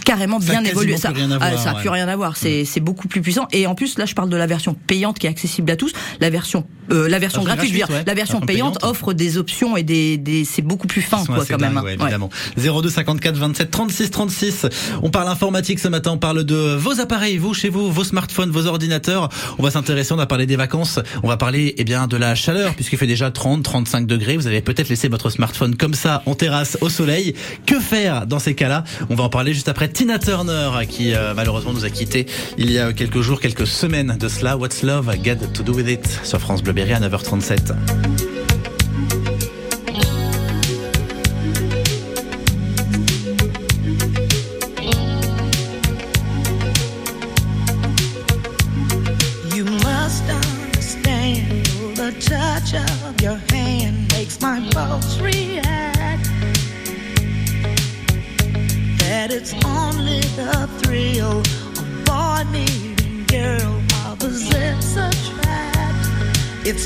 carrément 0.09 0.39
bien 0.39 0.63
évolué. 0.63 0.97
Ça, 0.97 1.13
ah, 1.39 1.57
ça 1.57 1.71
a 1.71 1.75
plus 1.75 1.89
rien 1.89 2.07
à 2.07 2.15
voir. 2.15 2.35
C'est, 2.35 2.65
c'est 2.65 2.79
beaucoup 2.79 3.07
plus 3.07 3.21
puissant. 3.21 3.47
Et 3.51 3.67
en 3.67 3.75
plus, 3.75 3.99
là, 3.99 4.05
je 4.05 4.15
parle 4.15 4.29
de 4.29 4.37
la 4.37 4.47
version 4.47 4.73
payante 4.73 5.19
qui 5.19 5.27
est 5.27 5.29
accessible 5.29 5.69
à 5.69 5.75
tous. 5.75 5.93
La 6.19 6.31
version, 6.31 6.65
euh, 6.91 7.07
la 7.07 7.19
version 7.19 7.43
gratuite, 7.43 7.85
la 8.07 8.13
version 8.15 8.39
payante, 8.41 8.83
offre 8.83 9.13
des 9.13 9.37
options 9.37 9.77
et 9.77 9.83
des, 9.83 10.17
des 10.17 10.45
c'est 10.45 10.63
beaucoup 10.63 10.87
plus 10.87 11.03
fin, 11.03 11.23
quoi, 11.25 11.45
quand 11.45 11.59
même. 11.59 11.77
Ouais, 11.77 11.93
évidemment. 11.93 12.29
02 12.57 12.89
54 12.89 13.35
27 13.35 13.69
36 13.69 14.09
36. 14.09 14.65
On 15.03 15.11
parle 15.11 15.27
informatique 15.27 15.77
ce 15.77 15.87
matin. 15.87 16.11
On 16.13 16.17
parle 16.17 16.43
de 16.43 16.75
vos 16.75 16.99
appareils, 16.99 17.37
vous 17.37 17.53
chez 17.53 17.69
vous, 17.69 17.91
vos 17.91 18.03
smartphones, 18.03 18.49
vos 18.49 18.65
ordinateurs. 18.65 19.29
On 19.59 19.63
va 19.63 19.69
s'intéresser. 19.69 20.13
On 20.13 20.17
va 20.17 20.25
parler 20.25 20.47
des 20.47 20.55
vacances. 20.55 20.99
On 21.21 21.27
va 21.27 21.37
parler, 21.37 21.75
eh 21.77 21.83
bien, 21.83 22.07
de 22.07 22.17
la 22.17 22.33
chaleur 22.33 22.73
puisqu'il 22.73 22.97
fait 22.97 23.07
déjà 23.07 23.29
30, 23.29 23.61
35 23.61 24.07
degrés. 24.07 24.37
Vous 24.37 24.47
avez 24.47 24.61
peut-être 24.61 24.89
laissé 24.89 25.07
votre 25.07 25.29
smartphone 25.29 25.75
comme 25.75 25.93
ça 25.93 26.23
en 26.25 26.33
terrasse 26.33 26.79
au 26.81 26.89
soleil. 26.89 27.35
Que 27.67 27.79
faire 27.79 28.25
dans 28.25 28.39
ces 28.39 28.55
cas-là? 28.55 28.83
On 29.11 29.15
va 29.15 29.25
en 29.25 29.29
parler 29.29 29.53
juste 29.53 29.69
après. 29.69 29.89
Tina 29.99 30.17
Turner 30.17 30.69
qui 30.87 31.13
euh, 31.13 31.33
malheureusement 31.33 31.73
nous 31.73 31.83
a 31.83 31.89
quittés 31.89 32.25
il 32.57 32.71
y 32.71 32.79
a 32.79 32.93
quelques 32.93 33.19
jours, 33.19 33.41
quelques 33.41 33.67
semaines 33.67 34.15
de 34.17 34.29
cela. 34.29 34.55
What's 34.55 34.81
Love, 34.81 35.11
Get 35.21 35.39
to 35.53 35.61
Do 35.61 35.73
With 35.73 35.89
It 35.89 36.21
sur 36.23 36.39
France 36.39 36.63
Bleu 36.63 36.71
Berry 36.71 36.93
à 36.93 37.01
9h37. 37.01 37.73
your 53.21 53.37
hand 53.51 54.07
makes 54.13 54.39
my 54.39 54.61
pulse. 54.71 55.38
that 59.19 59.33
it's 59.33 59.53
only 59.65 60.21
the 60.39 60.53
thrill 60.79 61.39
of 61.39 62.05
boy 62.05 62.41
meeting 62.53 63.25
girl 63.27 63.73
while 63.91 64.15
possess 64.15 64.95
a 64.95 65.11
track. 65.27 65.95
It's 66.65 66.85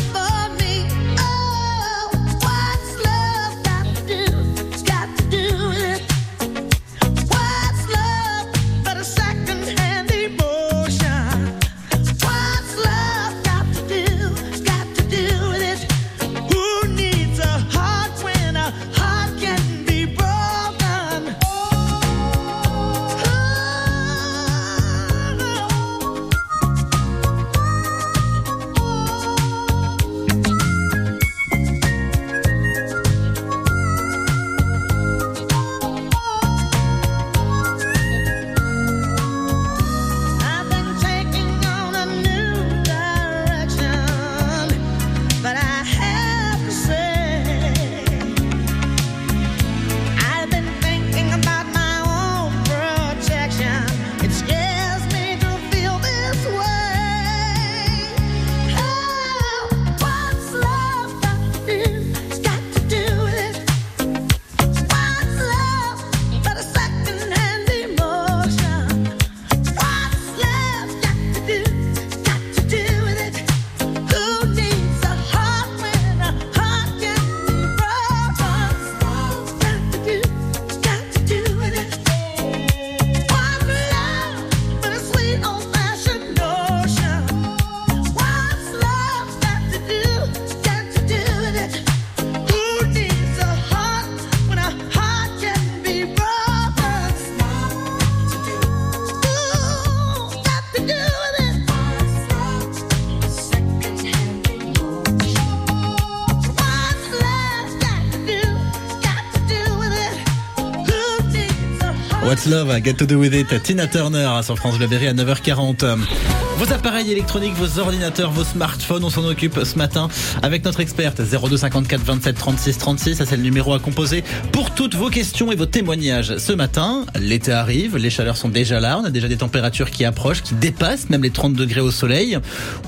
Love, 112.45 112.81
Get 112.81 112.97
to 112.97 113.05
Do 113.05 113.19
With 113.19 113.33
It, 113.33 113.61
Tina 113.63 113.87
Turner 113.87 114.41
sur 114.41 114.57
France 114.57 114.77
Bleu 114.77 114.87
Berry 114.87 115.07
à 115.07 115.13
9h40. 115.13 116.40
Vos 116.61 116.71
appareils 116.73 117.11
électroniques, 117.11 117.55
vos 117.55 117.79
ordinateurs, 117.79 118.29
vos 118.29 118.43
smartphones, 118.43 119.03
on 119.03 119.09
s'en 119.09 119.25
occupe 119.25 119.59
ce 119.63 119.79
matin 119.79 120.09
avec 120.43 120.63
notre 120.63 120.79
experte 120.79 121.19
0254 121.19 122.01
27 122.03 122.35
36 122.35 122.77
36. 122.77 123.15
Ça 123.15 123.25
c'est 123.25 123.35
le 123.35 123.41
numéro 123.41 123.73
à 123.73 123.79
composer 123.79 124.23
pour 124.51 124.69
toutes 124.69 124.93
vos 124.93 125.09
questions 125.09 125.51
et 125.51 125.55
vos 125.55 125.65
témoignages. 125.65 126.37
Ce 126.37 126.53
matin, 126.53 127.07
l'été 127.19 127.51
arrive, 127.51 127.97
les 127.97 128.11
chaleurs 128.11 128.37
sont 128.37 128.47
déjà 128.47 128.79
là, 128.79 128.99
on 129.01 129.05
a 129.05 129.09
déjà 129.09 129.27
des 129.27 129.37
températures 129.37 129.89
qui 129.89 130.05
approchent, 130.05 130.43
qui 130.43 130.53
dépassent 130.53 131.09
même 131.09 131.23
les 131.23 131.31
30 131.31 131.55
degrés 131.55 131.81
au 131.81 131.89
soleil. 131.89 132.37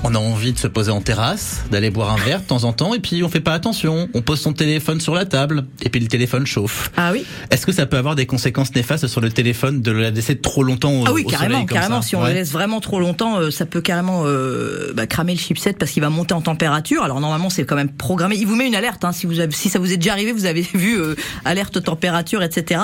On 0.04 0.14
a 0.14 0.18
envie 0.18 0.52
de 0.52 0.58
se 0.58 0.68
poser 0.68 0.92
en 0.92 1.00
terrasse, 1.00 1.64
d'aller 1.72 1.90
boire 1.90 2.12
un 2.12 2.16
verre 2.24 2.42
de 2.42 2.46
temps 2.46 2.62
en 2.62 2.72
temps 2.72 2.94
et 2.94 3.00
puis 3.00 3.24
on 3.24 3.28
fait 3.28 3.40
pas 3.40 3.54
attention. 3.54 4.08
On 4.14 4.22
pose 4.22 4.40
son 4.40 4.52
téléphone 4.52 5.00
sur 5.00 5.16
la 5.16 5.24
table 5.24 5.64
et 5.82 5.88
puis 5.88 6.00
le 6.00 6.06
téléphone 6.06 6.46
chauffe. 6.46 6.92
Ah 6.96 7.10
oui. 7.12 7.24
Est-ce 7.50 7.66
que 7.66 7.72
ça 7.72 7.86
peut 7.86 7.96
avoir 7.98 8.14
des 8.14 8.26
conséquences 8.26 8.72
néfastes 8.76 9.08
sur 9.08 9.20
le 9.20 9.30
téléphone 9.32 9.82
de 9.82 9.90
le 9.90 10.10
laisser 10.10 10.36
trop 10.36 10.62
longtemps 10.62 10.92
au, 10.92 11.04
Ah 11.08 11.12
oui, 11.12 11.24
au 11.26 11.28
carrément, 11.28 11.54
soleil 11.54 11.66
comme 11.66 11.76
carrément. 11.76 12.02
ça 12.02 12.06
Si 12.08 12.14
on 12.14 12.22
Ouais. 12.22 12.28
le 12.28 12.34
laisse 12.36 12.52
vraiment 12.52 12.78
trop 12.78 13.00
longtemps, 13.00 13.40
euh, 13.40 13.50
ça 13.64 13.70
peut 13.70 13.80
carrément 13.80 14.24
euh, 14.26 14.92
bah, 14.94 15.06
cramer 15.06 15.32
le 15.32 15.38
chipset 15.38 15.72
parce 15.72 15.90
qu'il 15.90 16.02
va 16.02 16.10
monter 16.10 16.34
en 16.34 16.42
température. 16.42 17.02
Alors 17.02 17.18
normalement, 17.20 17.48
c'est 17.48 17.64
quand 17.64 17.76
même 17.76 17.88
programmé. 17.90 18.36
Il 18.38 18.46
vous 18.46 18.56
met 18.56 18.66
une 18.66 18.74
alerte. 18.74 19.06
Hein, 19.06 19.12
si 19.12 19.24
vous 19.26 19.40
avez, 19.40 19.52
si 19.54 19.70
ça 19.70 19.78
vous 19.78 19.90
est 19.90 19.96
déjà 19.96 20.12
arrivé, 20.12 20.32
vous 20.32 20.44
avez 20.44 20.60
vu 20.74 21.00
euh, 21.00 21.14
alerte 21.46 21.82
température, 21.82 22.42
etc. 22.42 22.82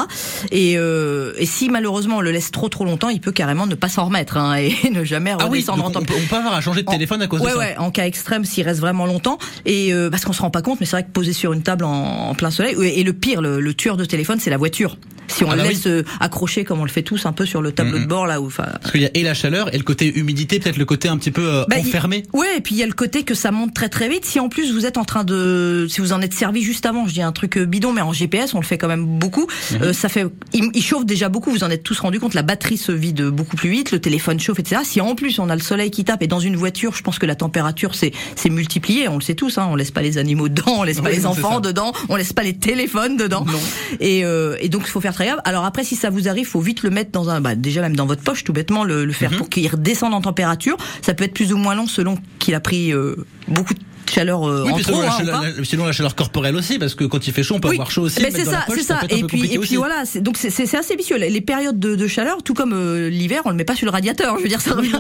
Et, 0.52 0.78
euh, 0.78 1.34
et 1.36 1.44
si 1.44 1.68
malheureusement 1.68 2.16
on 2.16 2.20
le 2.22 2.30
laisse 2.30 2.50
trop 2.50 2.70
trop 2.70 2.86
longtemps, 2.86 3.10
il 3.10 3.20
peut 3.20 3.30
carrément 3.32 3.66
ne 3.66 3.74
pas 3.74 3.90
s'en 3.90 4.06
remettre 4.06 4.38
hein, 4.38 4.54
et 4.58 4.72
ne 4.90 5.04
jamais 5.04 5.32
Ah 5.32 5.44
oui, 5.50 5.58
redescendre 5.58 5.78
donc 5.78 5.86
en 5.86 5.88
on, 5.90 5.92
température. 5.92 6.16
peut, 6.16 6.24
on 6.24 6.28
peut 6.28 6.36
avoir 6.40 6.54
à 6.54 6.60
changer 6.62 6.82
de 6.82 6.88
En- 6.88 6.92
téléphone 6.92 7.20
à 7.20 7.26
cause 7.26 7.40
ouais, 7.42 7.48
de 7.48 7.52
ça. 7.52 7.58
ouais, 7.58 7.76
en 7.76 7.90
cas 7.90 8.06
extrême, 8.06 8.46
s'il 8.46 8.64
reste 8.64 8.80
vraiment 8.80 9.04
longtemps. 9.04 9.36
Et 9.66 9.92
parce 10.10 10.24
qu'on 10.24 10.32
se 10.32 10.40
rend 10.40 10.50
pas 10.50 10.62
compte, 10.62 10.80
mais 10.80 10.86
c'est 10.86 10.96
vrai 10.96 11.02
que 11.04 11.10
poser 11.10 11.34
sur 11.34 11.52
une 11.52 11.62
table 11.62 11.84
en, 11.84 11.90
en 12.30 12.34
plein 12.34 12.50
soleil. 12.50 12.74
Et, 12.82 13.00
et 13.00 13.04
le 13.04 13.12
pire, 13.12 13.42
le, 13.42 13.60
le 13.60 13.74
tueur 13.74 13.98
de 13.98 14.06
téléphone, 14.06 14.38
c'est 14.40 14.48
la 14.50 14.56
voiture. 14.56 14.96
Si 15.30 15.44
on 15.44 15.50
Ah 15.50 15.56
le 15.56 15.62
bah 15.62 15.68
laisse 15.68 15.86
euh, 15.86 16.02
accrocher 16.20 16.64
comme 16.64 16.80
on 16.80 16.84
le 16.84 16.90
fait 16.90 17.02
tous 17.02 17.26
un 17.26 17.32
peu 17.32 17.46
sur 17.46 17.62
le 17.62 17.72
tableau 17.72 17.98
de 17.98 18.04
bord 18.06 18.26
là, 18.26 18.40
où, 18.40 18.46
enfin, 18.46 18.66
Parce 18.80 18.92
qu'il 18.92 19.02
y 19.02 19.06
a 19.06 19.10
et 19.14 19.22
la 19.22 19.34
chaleur 19.34 19.72
et 19.74 19.78
le 19.78 19.84
côté 19.84 20.12
humidité, 20.18 20.58
peut-être 20.60 20.76
le 20.76 20.84
côté 20.84 21.08
un 21.08 21.16
petit 21.16 21.30
peu 21.30 21.42
euh, 21.46 21.64
Bah, 21.68 21.76
enfermé. 21.78 22.24
Ouais, 22.32 22.58
et 22.58 22.60
puis 22.60 22.74
il 22.74 22.78
y 22.78 22.82
a 22.82 22.86
le 22.86 22.92
côté 22.92 23.22
que 23.22 23.34
ça 23.34 23.50
monte 23.50 23.74
très 23.74 23.88
très 23.88 24.08
vite. 24.08 24.24
Si 24.24 24.40
en 24.40 24.48
plus 24.48 24.72
vous 24.72 24.86
êtes 24.86 24.98
en 24.98 25.04
train 25.04 25.24
de, 25.24 25.86
si 25.88 26.00
vous 26.00 26.12
en 26.12 26.20
êtes 26.20 26.34
servi 26.34 26.62
juste 26.62 26.86
avant, 26.86 27.06
je 27.06 27.14
dis 27.14 27.22
un 27.22 27.32
truc 27.32 27.56
euh, 27.56 27.64
bidon, 27.64 27.92
mais 27.92 28.00
en 28.00 28.12
GPS 28.12 28.54
on 28.54 28.60
le 28.60 28.64
fait 28.64 28.78
quand 28.78 28.88
même 28.88 29.04
beaucoup. 29.18 29.46
Mhm. 29.72 29.82
euh, 29.82 29.92
ça 29.92 30.08
fait, 30.08 30.26
il, 30.52 30.70
il 30.74 30.82
chauffe 30.82 31.04
déjà 31.06 31.28
beaucoup. 31.28 31.50
Vous 31.50 31.64
en 31.64 31.70
êtes 31.70 31.82
tous 31.82 31.98
rendu 32.00 32.20
compte. 32.20 32.34
La 32.34 32.42
batterie 32.42 32.76
se 32.76 32.92
vide 32.92 33.22
beaucoup 33.28 33.56
plus 33.56 33.70
vite, 33.70 33.92
le 33.92 34.00
téléphone 34.00 34.38
chauffe, 34.40 34.58
etc. 34.58 34.82
Si 34.84 35.00
en 35.00 35.14
plus 35.14 35.38
on 35.38 35.48
a 35.48 35.54
le 35.56 35.62
soleil 35.62 35.90
qui 35.90 36.04
tape 36.04 36.22
et 36.22 36.26
dans 36.26 36.40
une 36.40 36.56
voiture, 36.56 36.94
je 36.94 37.02
pense 37.02 37.18
que 37.18 37.26
la 37.26 37.34
température 37.34 37.94
c'est 37.94 38.12
c'est 38.36 38.50
multiplié. 38.50 39.08
On 39.08 39.16
le 39.16 39.22
sait 39.22 39.34
tous. 39.34 39.58
Hein, 39.58 39.68
on 39.70 39.76
laisse 39.76 39.90
pas 39.90 40.02
les 40.02 40.18
animaux 40.18 40.48
dedans, 40.48 40.76
on 40.78 40.82
laisse 40.82 41.00
pas 41.00 41.10
les 41.10 41.26
enfants 41.26 41.60
dedans, 41.60 41.92
on 42.08 42.16
laisse 42.16 42.32
pas 42.32 42.42
les 42.42 42.54
téléphones 42.56 43.16
dedans. 43.16 43.44
Non. 43.46 43.58
Et, 44.00 44.24
euh, 44.24 44.56
et 44.60 44.68
donc 44.68 44.82
il 44.84 44.90
faut 44.90 45.00
faire 45.00 45.14
très. 45.28 45.36
Alors 45.44 45.64
après, 45.64 45.84
si 45.84 45.96
ça 45.96 46.10
vous 46.10 46.28
arrive, 46.28 46.46
faut 46.46 46.60
vite 46.60 46.82
le 46.82 46.90
mettre 46.90 47.10
dans 47.10 47.28
un, 47.30 47.40
bah, 47.40 47.54
déjà 47.54 47.80
même 47.82 47.96
dans 47.96 48.06
votre 48.06 48.22
poche, 48.22 48.44
tout 48.44 48.52
bêtement, 48.52 48.84
le, 48.84 49.04
le 49.04 49.08
Mhm. 49.08 49.14
faire 49.14 49.30
pour 49.36 49.48
qu'il 49.48 49.66
redescende 49.68 50.14
en 50.14 50.20
température. 50.20 50.76
Ça 51.02 51.14
peut 51.14 51.24
être 51.24 51.34
plus 51.34 51.52
ou 51.52 51.56
moins 51.58 51.74
long 51.74 51.86
selon 51.86 52.16
qu'il 52.38 52.54
a 52.54 52.60
pris 52.60 52.92
euh, 52.92 53.16
beaucoup 53.48 53.74
de 53.74 53.80
chaleur 54.10 54.48
euh, 54.48 54.64
Oui, 54.66 54.72
en 54.72 54.78
trop. 54.78 54.82
selon, 54.84 55.00
la 55.02 55.08
hein, 55.08 55.16
chaleur, 55.18 55.42
la- 55.42 55.64
sinon 55.64 55.86
la 55.86 55.92
chaleur 55.92 56.14
corporelle 56.14 56.56
aussi, 56.56 56.78
parce 56.78 56.94
que 56.94 57.04
quand 57.04 57.26
il 57.26 57.32
fait 57.32 57.42
chaud, 57.42 57.54
on 57.56 57.60
peut 57.60 57.68
Oui. 57.68 57.76
avoir 57.76 57.90
chaud 57.90 58.02
aussi. 58.02 58.16
Ben, 58.16 58.24
mettre 58.24 58.36
c'est 58.36 58.44
ça, 58.44 58.64
c'est 58.68 58.82
ça. 58.82 59.00
Et 59.08 59.22
puis, 59.24 59.54
et 59.54 59.76
voilà. 59.76 60.04
c'est- 60.04 60.20
Donc 60.20 60.36
c'est- 60.36 60.50
assez 60.74 60.96
vicieux. 60.96 61.16
Les 61.16 61.40
périodes 61.40 61.78
de, 61.78 61.96
de 61.96 62.06
chaleur, 62.06 62.42
tout 62.42 62.54
comme 62.54 62.72
euh, 62.72 63.08
l'hiver, 63.08 63.42
on 63.44 63.50
le 63.50 63.56
met 63.56 63.64
pas 63.64 63.74
sur 63.74 63.86
le 63.86 63.90
radiateur. 63.92 64.36
Je 64.38 64.42
veux 64.42 64.48
dire, 64.48 64.60
ça 64.60 64.74
revient, 64.74 64.92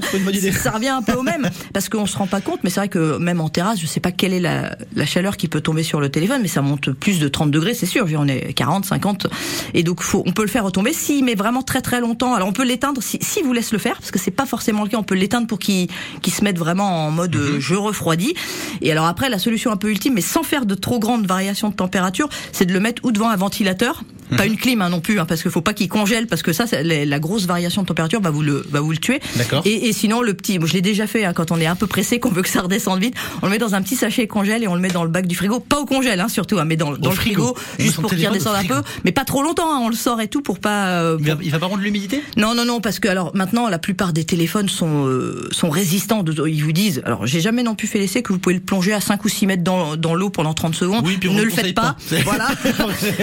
ça 0.52 0.70
revient 0.72 0.88
un 0.88 1.02
peu 1.02 1.12
au 1.14 1.22
même, 1.22 1.48
parce 1.72 1.88
qu'on 1.88 2.06
se 2.06 2.16
rend 2.16 2.26
pas 2.26 2.40
compte. 2.40 2.60
Mais 2.64 2.70
c'est 2.70 2.80
vrai 2.80 2.88
que 2.88 3.16
même 3.18 3.40
en 3.40 3.48
terrasse, 3.48 3.80
je 3.80 3.86
sais 3.86 4.00
pas 4.00 4.10
quelle 4.12 4.32
est 4.32 4.40
la, 4.40 4.76
la 4.96 5.06
chaleur 5.06 5.36
qui 5.36 5.48
peut 5.48 5.60
tomber 5.60 5.82
sur 5.82 6.00
le 6.00 6.08
téléphone, 6.08 6.40
mais 6.42 6.48
ça 6.48 6.60
monte 6.62 6.90
plus 6.92 7.18
de 7.20 7.28
30 7.28 7.50
degrés, 7.50 7.74
c'est 7.74 7.86
sûr. 7.86 8.06
On 8.18 8.28
est 8.28 8.52
40, 8.52 8.84
50, 8.84 9.26
et 9.74 9.82
donc 9.82 10.02
faut, 10.02 10.22
on 10.26 10.32
peut 10.32 10.42
le 10.42 10.48
faire 10.48 10.64
retomber. 10.64 10.92
S'il 10.92 11.24
met 11.24 11.34
vraiment 11.34 11.62
très 11.62 11.80
très 11.82 12.00
longtemps, 12.00 12.34
alors 12.34 12.48
on 12.48 12.52
peut 12.52 12.64
l'éteindre 12.64 13.02
si, 13.02 13.18
si 13.22 13.42
vous 13.42 13.52
laisse 13.52 13.72
le 13.72 13.78
faire, 13.78 13.96
parce 13.96 14.10
que 14.10 14.18
c'est 14.18 14.30
pas 14.30 14.46
forcément 14.46 14.82
le 14.82 14.88
cas. 14.90 14.98
On 14.98 15.02
peut 15.02 15.14
l'éteindre 15.14 15.46
pour 15.46 15.58
qu'il 15.58 15.88
se 16.26 16.44
mette 16.44 16.58
vraiment 16.58 17.06
en 17.06 17.10
mode 17.10 17.34
Mhm. 17.36 17.40
euh, 17.42 17.60
je 17.60 17.74
refroidis. 17.74 18.34
Et 18.82 18.90
alors 18.92 18.99
après, 19.06 19.28
la 19.28 19.38
solution 19.38 19.70
un 19.72 19.76
peu 19.76 19.90
ultime, 19.90 20.14
mais 20.14 20.20
sans 20.20 20.42
faire 20.42 20.66
de 20.66 20.74
trop 20.74 20.98
grandes 20.98 21.26
variations 21.26 21.68
de 21.70 21.74
température, 21.74 22.28
c'est 22.52 22.66
de 22.66 22.72
le 22.72 22.80
mettre 22.80 23.04
ou 23.04 23.12
devant 23.12 23.28
un 23.28 23.36
ventilateur, 23.36 24.02
Mhm. 24.30 24.36
pas 24.36 24.46
une 24.46 24.56
clim 24.56 24.80
hein, 24.80 24.90
non 24.90 25.00
plus, 25.00 25.18
hein, 25.18 25.24
parce 25.26 25.42
qu'il 25.42 25.50
faut 25.50 25.60
pas 25.60 25.74
qu'il 25.74 25.88
congèle, 25.88 26.28
parce 26.28 26.42
que 26.42 26.52
ça, 26.52 26.64
la, 26.84 27.18
grosse 27.18 27.46
variation 27.46 27.82
de 27.82 27.86
température 27.88 28.20
va 28.20 28.30
vous 28.30 28.42
le 28.42 28.64
va 28.70 28.80
vous 28.80 28.92
le 28.92 28.98
tuer. 28.98 29.20
D'accord. 29.34 29.62
Et, 29.64 29.88
et 29.88 29.92
sinon, 29.92 30.22
le 30.22 30.34
petit, 30.34 30.60
moi, 30.60 30.68
je 30.68 30.72
l'ai 30.74 30.82
déjà 30.82 31.08
fait 31.08 31.24
hein, 31.24 31.32
quand 31.32 31.50
on 31.50 31.58
est 31.58 31.66
un 31.66 31.74
peu 31.74 31.88
pressé, 31.88 32.20
qu'on 32.20 32.30
veut 32.30 32.42
que 32.42 32.48
ça 32.48 32.60
redescende 32.62 33.00
vite, 33.00 33.14
on 33.42 33.46
le 33.46 33.50
met 33.52 33.58
dans 33.58 33.74
un 33.74 33.82
petit 33.82 33.96
sachet 33.96 34.28
congèle 34.28 34.62
et 34.62 34.68
on 34.68 34.74
le 34.76 34.80
met 34.80 34.90
dans 34.90 35.02
le 35.02 35.10
bac 35.10 35.26
du 35.26 35.34
frigo, 35.34 35.58
pas 35.58 35.80
au 35.80 35.84
congèle 35.84 36.24
surtout, 36.28 36.56
mais 36.64 36.76
dans, 36.76 36.92
dans 36.92 37.10
le 37.10 37.16
frigo. 37.16 37.56
juste 37.80 38.00
pour 38.00 38.08
qu'il 38.10 38.24
redescende 38.28 38.54
un 38.54 38.64
peu, 38.64 38.82
mais 39.04 39.10
pas 39.10 39.24
trop 39.24 39.42
longtemps. 39.42 39.82
on 39.82 39.88
le 39.88 39.96
sort 39.96 40.20
et 40.20 40.28
tout 40.28 40.42
pour 40.42 40.60
pas. 40.60 41.00
euh, 41.02 41.16
Il 41.18 41.26
va, 41.26 41.36
il 41.42 41.50
va 41.50 41.58
pas 41.58 41.66
rendre 41.66 41.82
l'humidité? 41.82 42.22
Non, 42.36 42.54
non, 42.54 42.64
non, 42.64 42.80
parce 42.80 43.00
que 43.00 43.08
alors 43.08 43.34
maintenant 43.34 43.68
la 43.68 43.78
plupart 43.80 44.12
des 44.12 44.22
téléphones 44.24 44.68
sont 44.68 45.06
euh, 45.08 45.48
sont 45.50 45.70
résistants. 45.70 46.22
De, 46.22 46.46
ils 46.46 46.62
vous 46.62 46.72
disent, 46.72 47.02
alors 47.04 47.26
j'ai 47.26 47.40
jamais 47.40 47.64
non 47.64 47.74
plus 47.74 47.88
fait 47.88 47.98
l'essai 47.98 48.22
que 48.22 48.32
vous 48.32 48.38
pouvez 48.38 48.54
le 48.54 48.60
plonger 48.60 48.89
à 48.92 49.00
5 49.00 49.24
ou 49.24 49.28
6 49.28 49.46
mètres 49.46 49.62
dans, 49.64 49.96
dans 49.96 50.14
l'eau 50.14 50.30
pendant 50.30 50.54
30 50.54 50.74
secondes. 50.74 51.02
Oui, 51.06 51.16
puis 51.18 51.30
ne 51.30 51.42
le 51.42 51.50
faites 51.50 51.74
pas. 51.74 51.96
pas. 52.10 52.16
Voilà. 52.24 52.48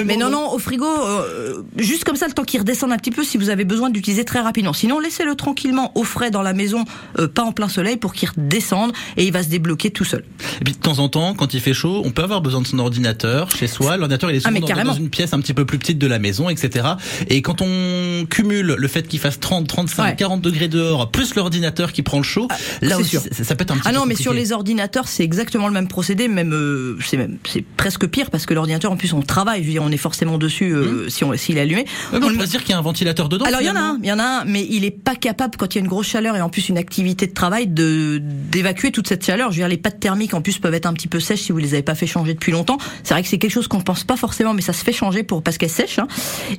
Mais 0.06 0.18
non, 0.18 0.30
non, 0.30 0.52
au 0.54 0.60
frigo, 0.60 0.86
euh, 0.86 1.62
juste 1.78 2.04
comme 2.04 2.16
ça, 2.16 2.28
le 2.28 2.34
temps 2.34 2.44
qu'il 2.44 2.60
redescende 2.60 2.92
un 2.92 2.98
petit 2.98 3.12
peu, 3.12 3.24
si 3.24 3.38
vous 3.38 3.50
avez 3.50 3.64
besoin 3.66 3.90
d'utiliser 3.90 4.26
très 4.26 4.40
rapidement. 4.40 4.74
Sinon, 4.74 5.00
laissez-le 5.00 5.36
tranquillement 5.36 5.92
au 5.96 6.04
frais 6.04 6.32
dans 6.32 6.42
la 6.42 6.54
maison, 6.54 6.84
euh, 7.20 7.28
pas 7.28 7.44
en 7.44 7.52
plein 7.52 7.70
soleil, 7.70 7.98
pour 7.98 8.14
qu'il 8.14 8.30
redescende 8.30 8.92
et 9.18 9.26
il 9.26 9.32
va 9.32 9.44
se 9.44 9.50
débloquer 9.50 9.92
tout 9.92 10.04
seul. 10.06 10.24
Et 10.62 10.64
puis 10.64 10.74
de 10.74 10.80
temps 10.80 11.00
en 11.00 11.10
temps, 11.10 11.34
quand 11.34 11.54
il 11.54 11.62
fait 11.62 11.74
chaud, 11.74 12.02
on 12.06 12.12
peut 12.12 12.24
avoir 12.24 12.42
besoin 12.42 12.62
de 12.62 12.68
son 12.68 12.80
ordinateur 12.80 13.52
chez 13.52 13.68
soi. 13.68 13.98
L'ordinateur, 13.98 14.30
il 14.32 14.38
est 14.38 14.46
Ah, 14.46 14.50
souvent 14.54 14.84
dans, 14.84 14.94
une 14.94 15.10
pièce 15.10 15.34
un 15.34 15.40
petit 15.40 15.54
peu 15.54 15.66
plus 15.66 15.78
petite 15.78 15.98
de 16.00 16.08
la 16.08 16.20
maison, 16.20 16.50
etc. 16.50 16.88
Et 17.30 17.42
quand 17.42 17.62
on 17.62 18.26
cumule 18.30 18.76
le 18.78 18.88
fait 18.88 19.08
qu'il 19.08 19.20
fasse 19.20 19.40
30, 19.40 19.68
35, 19.68 19.98
Ouais. 20.04 20.16
40 20.16 20.42
degrés 20.42 20.68
dehors, 20.68 21.10
plus 21.12 21.34
l'ordinateur 21.36 21.92
qui 21.92 22.02
prend 22.04 22.18
le 22.18 22.24
chaud, 22.24 22.48
là 22.82 22.96
c'est 22.96 23.02
aussi, 23.02 23.10
sûr. 23.12 23.22
ça, 23.32 23.44
ça 23.44 23.56
peut 23.56 23.64
être 23.64 23.72
un 23.72 23.76
petit 23.78 23.84
Ah 23.88 23.90
peu 23.92 23.96
non, 23.96 24.06
mais 24.06 24.16
sur 24.16 24.34
les 24.34 24.52
ordinateurs, 24.52 25.08
c'est 25.08 25.24
exactement 25.24 25.57
le 25.66 25.74
même 25.74 25.88
procédé, 25.88 26.28
même 26.28 26.54
euh, 26.54 26.98
c'est 27.04 27.18
même 27.18 27.38
c'est 27.48 27.66
presque 27.66 28.06
pire 28.06 28.30
parce 28.30 28.46
que 28.46 28.54
l'ordinateur, 28.54 28.92
en 28.92 28.98
plus, 28.98 29.14
on 29.14 29.22
travaille. 29.24 29.62
Je 29.62 29.66
veux 29.68 29.72
dire, 29.74 29.82
on 29.84 29.90
est 29.92 29.98
forcément 29.98 30.38
dessus 30.38 30.72
euh, 30.76 31.10
si 31.10 31.24
on 31.24 31.36
s'il 31.36 31.58
est 31.58 31.62
allumé. 31.62 31.86
Ouais, 32.14 32.20
On 32.22 32.30
se 32.30 32.46
dire 32.46 32.62
qu'il 32.62 32.72
y 32.72 32.74
a 32.74 32.78
un 32.78 32.82
ventilateur 32.82 33.30
dedans. 33.30 33.46
Alors 33.46 33.62
il 33.62 33.68
y 33.68 33.70
en 33.72 33.76
a 33.76 33.80
un, 33.80 34.00
il 34.04 34.08
y 34.08 34.12
en 34.12 34.20
a 34.20 34.24
un, 34.24 34.46
mais 34.46 34.66
il 34.70 34.86
est 34.86 34.92
pas 34.92 35.16
capable 35.16 35.56
quand 35.58 35.74
il 35.74 35.78
y 35.78 35.82
a 35.82 35.84
une 35.84 35.88
grosse 35.88 36.08
chaleur 36.08 36.36
et 36.36 36.42
en 36.42 36.50
plus 36.50 36.70
une 36.70 36.78
activité 36.78 37.26
de 37.26 37.34
travail 37.34 37.66
de 37.68 38.20
d'évacuer 38.22 38.92
toute 38.92 39.08
cette 39.08 39.26
chaleur. 39.26 39.52
Je 39.52 39.56
veux 39.58 39.62
dire 39.62 39.68
les 39.70 39.78
pattes 39.78 40.00
thermiques 40.00 40.34
en 40.36 40.42
plus 40.42 40.60
peuvent 40.60 40.74
être 40.76 40.86
un 40.86 40.94
petit 40.94 41.08
peu 41.08 41.20
sèches 41.20 41.42
si 41.42 41.52
vous 41.52 41.58
les 41.58 41.74
avez 41.74 41.84
pas 41.84 41.96
fait 41.96 42.08
changer 42.08 42.34
depuis 42.34 42.52
longtemps. 42.52 42.78
C'est 43.04 43.14
vrai 43.14 43.24
que 43.24 43.30
c'est 43.30 43.38
quelque 43.40 43.52
chose 43.52 43.68
qu'on 43.68 43.82
pense 43.82 44.04
pas 44.04 44.18
forcément, 44.18 44.54
mais 44.54 44.62
ça 44.62 44.74
se 44.74 44.84
fait 44.84 44.94
changer 44.94 45.24
pour 45.24 45.42
parce 45.42 45.58
qu'elles 45.58 45.70
sèchent. 45.70 46.00
Hein. 46.00 46.08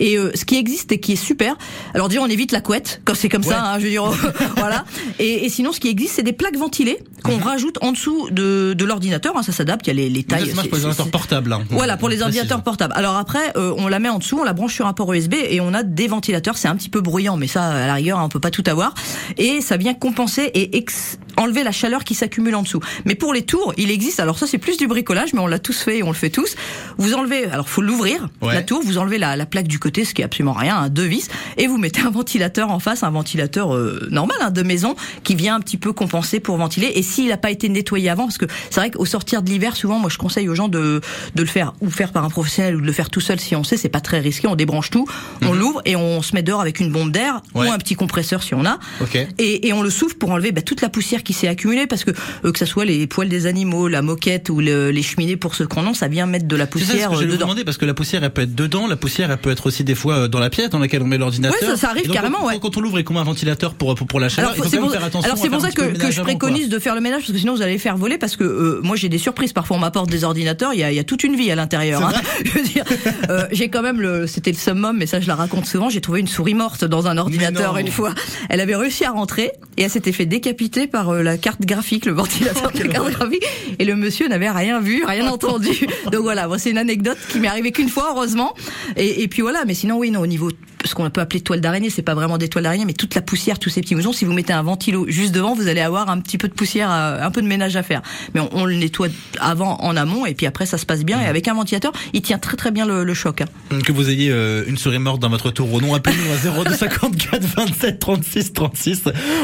Et 0.01 0.17
euh, 0.19 0.33
ce 0.35 0.45
qui 0.45 0.57
existe 0.57 0.91
et 0.93 0.99
qui 1.01 1.13
est 1.13 1.17
super. 1.17 1.57
Alors 1.95 2.09
déjà 2.09 2.23
on 2.23 2.27
évite 2.27 2.53
la 2.53 2.61
couette 2.61 3.01
quand 3.05 3.15
c'est 3.15 3.29
comme 3.29 3.43
Ouais. 3.43 3.55
ça. 3.55 3.65
Hein, 3.75 3.79
je 3.79 3.85
veux 3.85 3.91
dire 3.91 4.05
voilà. 4.57 4.85
Et, 5.19 5.45
et 5.45 5.49
sinon 5.49 5.73
ce 5.73 5.81
qui 5.81 5.89
existe 5.89 6.15
c'est 6.17 6.23
des 6.23 6.33
plaques 6.33 6.57
ventilées 6.57 6.99
qu'on 7.23 7.39
rajoute 7.39 7.79
en 7.83 7.93
dessous 7.93 8.29
de, 8.31 8.75
de 8.75 8.85
l'ordinateur. 8.89 9.35
Hein, 9.37 9.43
ça 9.43 9.53
s'adapte. 9.53 9.87
Il 9.87 9.99
y 9.99 10.05
a 10.05 10.09
les, 10.09 10.23
tailles. 10.25 10.49
ça 10.49 10.57
marche 10.57 10.69
pour 10.69 10.79
les 10.79 10.85
ordinateurs 10.85 11.11
portables. 11.11 11.53
hein. 11.53 11.63
voilà, 11.71 11.97
pour 11.97 12.09
les 12.09 12.23
ordinateurs 12.23 12.63
portables. 12.63 12.93
Alors 12.97 13.17
après, 13.17 13.53
euh, 13.57 13.73
on 13.79 13.87
la 13.89 13.99
met 14.01 14.09
en 14.09 14.19
dessous, 14.19 14.39
on 14.41 14.45
la 14.45 14.53
branche 14.55 14.75
sur 14.75 14.87
un 14.87 14.93
port 14.93 15.13
USB 15.13 15.35
et 15.35 15.61
on 15.61 15.73
a 15.75 15.83
des 15.83 16.09
ventilateurs. 16.09 16.57
C'est 16.59 16.69
un 16.69 16.77
petit 16.77 16.89
peu 16.89 17.01
bruyant, 17.01 17.37
mais 17.37 17.47
ça, 17.47 17.63
à 17.65 17.87
la 17.87 17.95
rigueur, 17.95 18.19
on 18.23 18.29
peut 18.29 18.41
pas 18.41 18.51
tout 18.51 18.65
avoir. 18.67 18.95
Et 19.37 19.61
ça 19.61 19.77
vient 19.77 19.95
compenser 19.95 20.51
et 20.55 20.77
ex- 20.77 21.19
enlever 21.37 21.63
la 21.63 21.73
chaleur 21.73 22.03
qui 22.05 22.15
s'accumule 22.15 22.55
en 22.57 22.63
dessous. 22.63 22.81
Mais 23.05 23.15
pour 23.15 23.33
les 23.33 23.43
tours, 23.43 23.73
il 23.77 23.91
existe. 23.91 24.19
Alors 24.21 24.39
ça, 24.39 24.47
c'est 24.47 24.59
plus 24.59 24.77
du 24.77 24.87
bricolage, 24.89 25.33
mais 25.35 25.41
on 25.41 25.47
l'a 25.47 25.59
tous 25.61 25.79
fait 25.81 25.99
et 25.99 26.03
on 26.03 26.09
le 26.09 26.15
fait 26.15 26.31
tous. 26.31 26.57
Vous 26.97 27.15
enlevez, 27.15 27.45
alors 27.47 27.69
faut 27.69 27.83
l'ouvrir 27.83 28.29
Ouais. 28.43 28.55
la 28.55 28.63
tour. 28.63 28.83
Vous 28.83 28.99
enlevez 28.99 29.19
la, 29.19 29.37
la 29.37 29.47
plaque 29.47 29.69
du 29.69 29.79
côté, 29.79 30.05
ce 30.05 30.15
qui 30.15 30.23
est 30.23 30.25
absolument 30.25 30.53
rien, 30.53 30.77
un 30.77 30.89
deux 30.89 31.05
vis, 31.05 31.29
et 31.57 31.67
vous 31.67 31.77
mettez 31.79 32.01
un 32.01 32.11
ventilateur 32.11 32.71
en 32.71 32.79
face, 32.79 33.03
un 33.03 33.11
ventilateur 33.11 33.75
euh, 33.75 34.09
normal 34.11 34.37
hein, 34.41 34.51
de 34.51 34.63
maison 34.63 34.95
qui 35.25 35.35
vient 35.35 35.55
un 35.57 35.61
petit 35.61 35.77
peu 35.77 35.93
compenser 35.93 36.41
pour 36.41 36.57
ventiler. 36.57 36.91
Et 36.95 37.03
s'il 37.03 37.29
n'a 37.29 37.37
pas 37.37 37.51
été 37.51 37.69
nettoyé 37.69 38.09
avant, 38.11 38.25
parce 38.25 38.39
que 38.39 38.47
c'est 38.71 38.81
vrai 38.81 38.91
qu'au 38.91 39.05
sortir 39.07 39.43
de 39.43 39.51
l'hiver, 39.51 39.77
souvent, 39.77 39.99
moi, 39.99 40.11
je 40.11 40.19
conseille 40.19 40.49
aux 40.49 40.55
gens 40.55 40.69
de 40.69 41.01
de 41.35 41.43
le 41.43 41.49
faire 41.49 41.73
ou 41.81 41.91
faire 41.91 42.13
par 42.13 42.25
un 42.25 42.31
professionnel 42.31 42.77
ou 42.77 42.81
de 42.81 42.87
le 42.87 42.93
faire 42.93 43.11
tout 43.11 43.21
seul 43.21 43.39
si 43.41 43.55
on 43.57 43.65
sait, 43.65 43.77
c'est 43.77 43.89
pas 43.89 44.01
très 44.01 44.21
risqué. 44.21 44.47
On 44.49 44.57
débranche 44.57 44.91
tout, 44.91 45.07
on 45.43 45.53
l'ouvre 45.53 45.81
et 45.85 45.97
on 45.97 46.23
se 46.23 46.35
met 46.35 46.43
dehors 46.43 46.61
avec 46.61 46.81
une 46.81 46.91
bombe 46.93 47.11
d'air 47.13 47.41
Mhm. 47.55 47.61
Ouais. 47.61 47.69
ou 47.69 47.73
un 47.73 47.79
petit 47.79 47.95
compresseur 47.95 48.43
si 48.43 48.55
on 48.55 48.65
a. 48.65 48.79
Ok. 49.01 49.17
Et, 49.39 49.69
et 49.69 49.73
on 49.73 49.83
le 49.83 49.91
souffle 49.91 50.17
pour 50.17 50.31
enlever 50.31 50.53
bah, 50.53 50.63
toute 50.63 50.81
la 50.81 50.89
poussière 50.89 51.23
qui 51.23 51.33
s'est 51.33 51.49
accumulée 51.49 51.87
parce 51.87 52.05
que 52.05 52.11
euh, 52.45 52.53
que 52.53 52.59
ça 52.59 52.67
soit 52.67 52.85
les 52.85 53.07
poils 53.07 53.29
des 53.29 53.47
animaux, 53.47 53.89
la 53.89 54.03
moquette 54.03 54.49
ou 54.51 54.61
le- 54.61 54.91
les 54.91 55.03
cheminées 55.03 55.37
pour 55.37 55.55
ceux 55.55 55.67
qu'on 55.67 55.87
en, 55.87 55.95
ça 55.95 56.09
vient 56.09 56.27
mettre 56.27 56.47
de 56.47 56.57
la 56.57 56.65
ça 56.65 56.71
poussière 56.71 57.11
que 57.11 57.17
euh, 57.17 57.21
dedans. 57.27 57.37
demander 57.47 57.65
parce 57.65 57.77
que 57.79 57.85
la 57.85 57.95
poussière 57.95 58.23
elle 58.25 58.31
peut 58.33 58.43
être 58.43 58.55
dedans, 58.55 58.87
la 58.87 58.97
poussière 58.97 59.31
elle 59.31 59.39
peut 59.39 59.51
être 59.51 59.67
aussi 59.67 59.85
des 59.85 59.95
fois 59.95 60.15
euh, 60.15 60.29
dans 60.29 60.39
la 60.41 60.51
pièce 60.51 60.71
dans 60.71 60.79
laquelle 60.79 61.03
on 61.03 61.07
met 61.07 61.19
l'ordinateur. 61.19 61.57
Ouais, 61.61 61.67
ça, 61.69 61.77
ça 61.77 61.91
arrive 61.91 62.07
donc, 62.07 62.15
carrément, 62.15 62.39
quand, 62.39 62.47
ouais. 62.47 62.59
quand 62.61 62.77
on 62.77 62.81
l'ouvre 62.81 62.99
et 62.99 63.05
qu'on 63.05 63.15
met 63.15 63.21
un 63.21 63.25
ventilateur 63.25 63.75
pour 63.75 63.95
pour, 63.95 64.07
pour 64.07 64.21
la 64.21 64.29
chaleur, 64.29 64.51
Alors, 64.51 64.59
il 64.59 64.63
faut 64.65 64.69
c'est 64.71 64.77
quand 64.77 64.83
même 64.83 64.91
pour, 64.91 64.99
faire 64.99 65.07
attention. 65.07 65.27
alors 65.33 65.43
c'est 65.43 65.51
pour 65.51 65.61
ça 65.61 65.71
que, 65.71 65.83
je 66.11 66.15
quoi. 66.17 66.25
préconise 66.25 66.69
de 66.69 66.79
faire 66.79 66.95
le 66.95 67.01
ménage 67.01 67.23
parce 67.23 67.33
que 67.33 67.39
sinon 67.39 67.55
vous 67.55 67.63
allez 67.63 67.79
faire 67.79 67.97
voler 67.97 68.19
parce 68.19 68.37
que 68.37 68.45
euh, 68.59 68.81
moi 68.83 68.97
j'ai 68.97 69.09
des 69.09 69.19
surprises 69.19 69.53
parfois. 69.53 69.77
On 69.77 69.81
m'apporte 69.81 70.11
des 70.11 70.25
ordinateurs. 70.25 70.75
Il 70.75 70.81
y 70.81 70.85
a, 70.85 70.93
y 70.93 70.99
a 70.99 71.05
toute 71.05 71.25
une 71.25 71.37
vie 71.37 71.51
à 71.51 71.55
l'intérieur 71.55 72.03
hein. 72.03 72.13
euh, 73.31 73.47
j'ai 73.53 73.69
quand 73.69 73.83
même 73.83 74.01
le 74.01 74.27
c'était 74.27 74.51
le 74.51 74.57
summum 74.57 74.97
mais 74.99 75.07
ça 75.07 75.21
je 75.21 75.29
la 75.29 75.35
raconte 75.35 75.67
souvent. 75.67 75.89
J'ai 75.89 76.01
trouvé 76.01 76.21
une 76.21 76.27
souris 76.27 76.55
morte 76.55 76.85
dans 76.85 77.07
un 77.07 77.17
ordinateur 77.19 77.79
une 77.79 77.91
fois. 77.91 78.15
Elle 78.49 78.61
avait 78.61 78.77
réussi 78.77 79.05
à 79.05 79.11
rentrer 79.11 79.53
et 79.77 79.83
elle 79.83 79.91
s'était 79.91 80.13
fait 80.13 80.27
décapiter 80.27 80.87
par 80.87 81.11
euh, 81.11 81.23
la 81.23 81.39
carte 81.39 81.63
graphique 81.63 82.07
le 82.07 82.13
ventilateur 82.13 82.71
de 82.75 82.79
la 82.81 82.89
carte 82.89 83.11
graphique. 83.11 83.45
Et 83.79 83.85
le 83.85 83.97
monsieur 83.97 84.29
n'avait 84.29 84.51
rien 84.51 84.81
vu 84.81 85.05
rien 85.07 85.27
entendu. 85.33 85.87
Donc 86.13 86.23
voilà 86.23 86.49
c'est 86.59 86.71
une 86.71 86.79
anecdote 86.79 87.19
qui 87.31 87.39
m'est 87.39 87.49
arrivée 87.49 87.73
qu'une 87.73 87.89
fois 87.89 88.09
heureusement. 88.15 88.55
Et, 88.97 89.23
et 89.23 89.29
puis 89.29 89.43
voilà 89.43 89.65
mais 89.67 89.75
sinon 89.75 89.99
oui 89.99 90.11
non 90.11 90.21
au 90.21 90.27
niveau 90.27 90.51
ce 90.85 90.95
qu'on 90.95 91.09
peut 91.11 91.21
appeler 91.21 91.41
toile 91.41 91.61
d'araignée. 91.61 91.91
C'est 91.91 92.03
pas 92.03 92.15
vraiment 92.15 92.39
des 92.39 92.49
toiles 92.49 92.65
d'araignée, 92.65 92.85
mais 92.85 92.93
toute 92.93 93.15
la 93.15 93.23
poussière, 93.23 93.59
tous 93.59 93.71
ces 93.71 93.81
petits 93.81 93.95
mousons. 93.95 94.13
Si 94.13 94.25
vous 94.25 94.33
mettez 94.33 94.53
un 94.53 94.63
ventilo 94.63 95.07
juste 95.09 95.33
devant, 95.33 95.55
vous 95.55 95.69
allez 95.69 95.81
avoir 95.81 96.09
un 96.09 96.21
petit 96.21 96.39
peu 96.39 96.49
de 96.49 96.53
poussière, 96.53 96.91
un 96.91 97.31
peu 97.31 97.43
de 97.43 97.47
ménage 97.47 97.77
à 97.77 97.83
faire. 97.83 98.03
Mais 98.35 98.41
on, 98.53 98.65
le 98.65 98.75
nettoie 98.75 99.09
avant, 99.41 99.77
en 99.81 99.97
amont, 99.97 100.27
et 100.27 100.35
puis 100.35 100.47
après 100.47 100.67
ça 100.67 100.79
se 100.79 100.87
passe 100.87 101.05
bien. 101.05 101.21
Et 101.21 101.25
mmh. 101.25 101.31
avec 101.31 101.49
un 101.49 101.55
ventilateur, 101.55 101.93
il 102.13 102.23
tient 102.23 102.39
très 102.39 102.57
très 102.57 102.71
bien 102.71 102.87
le, 102.87 103.15
choc. 103.15 103.41
Hein. 103.41 103.79
Que 103.85 103.93
vous 103.93 104.11
ayez 104.11 104.33
une 104.67 104.77
souris 104.77 104.99
morte 104.99 105.21
dans 105.21 105.31
votre 105.31 105.51
tour 105.51 105.73
ou 105.73 105.81
non, 105.81 105.95
appelez-nous 105.95 106.51
à 106.51 106.65
0254 106.65 107.43
27 107.43 107.99
36 107.99 108.53
36. 108.53 109.03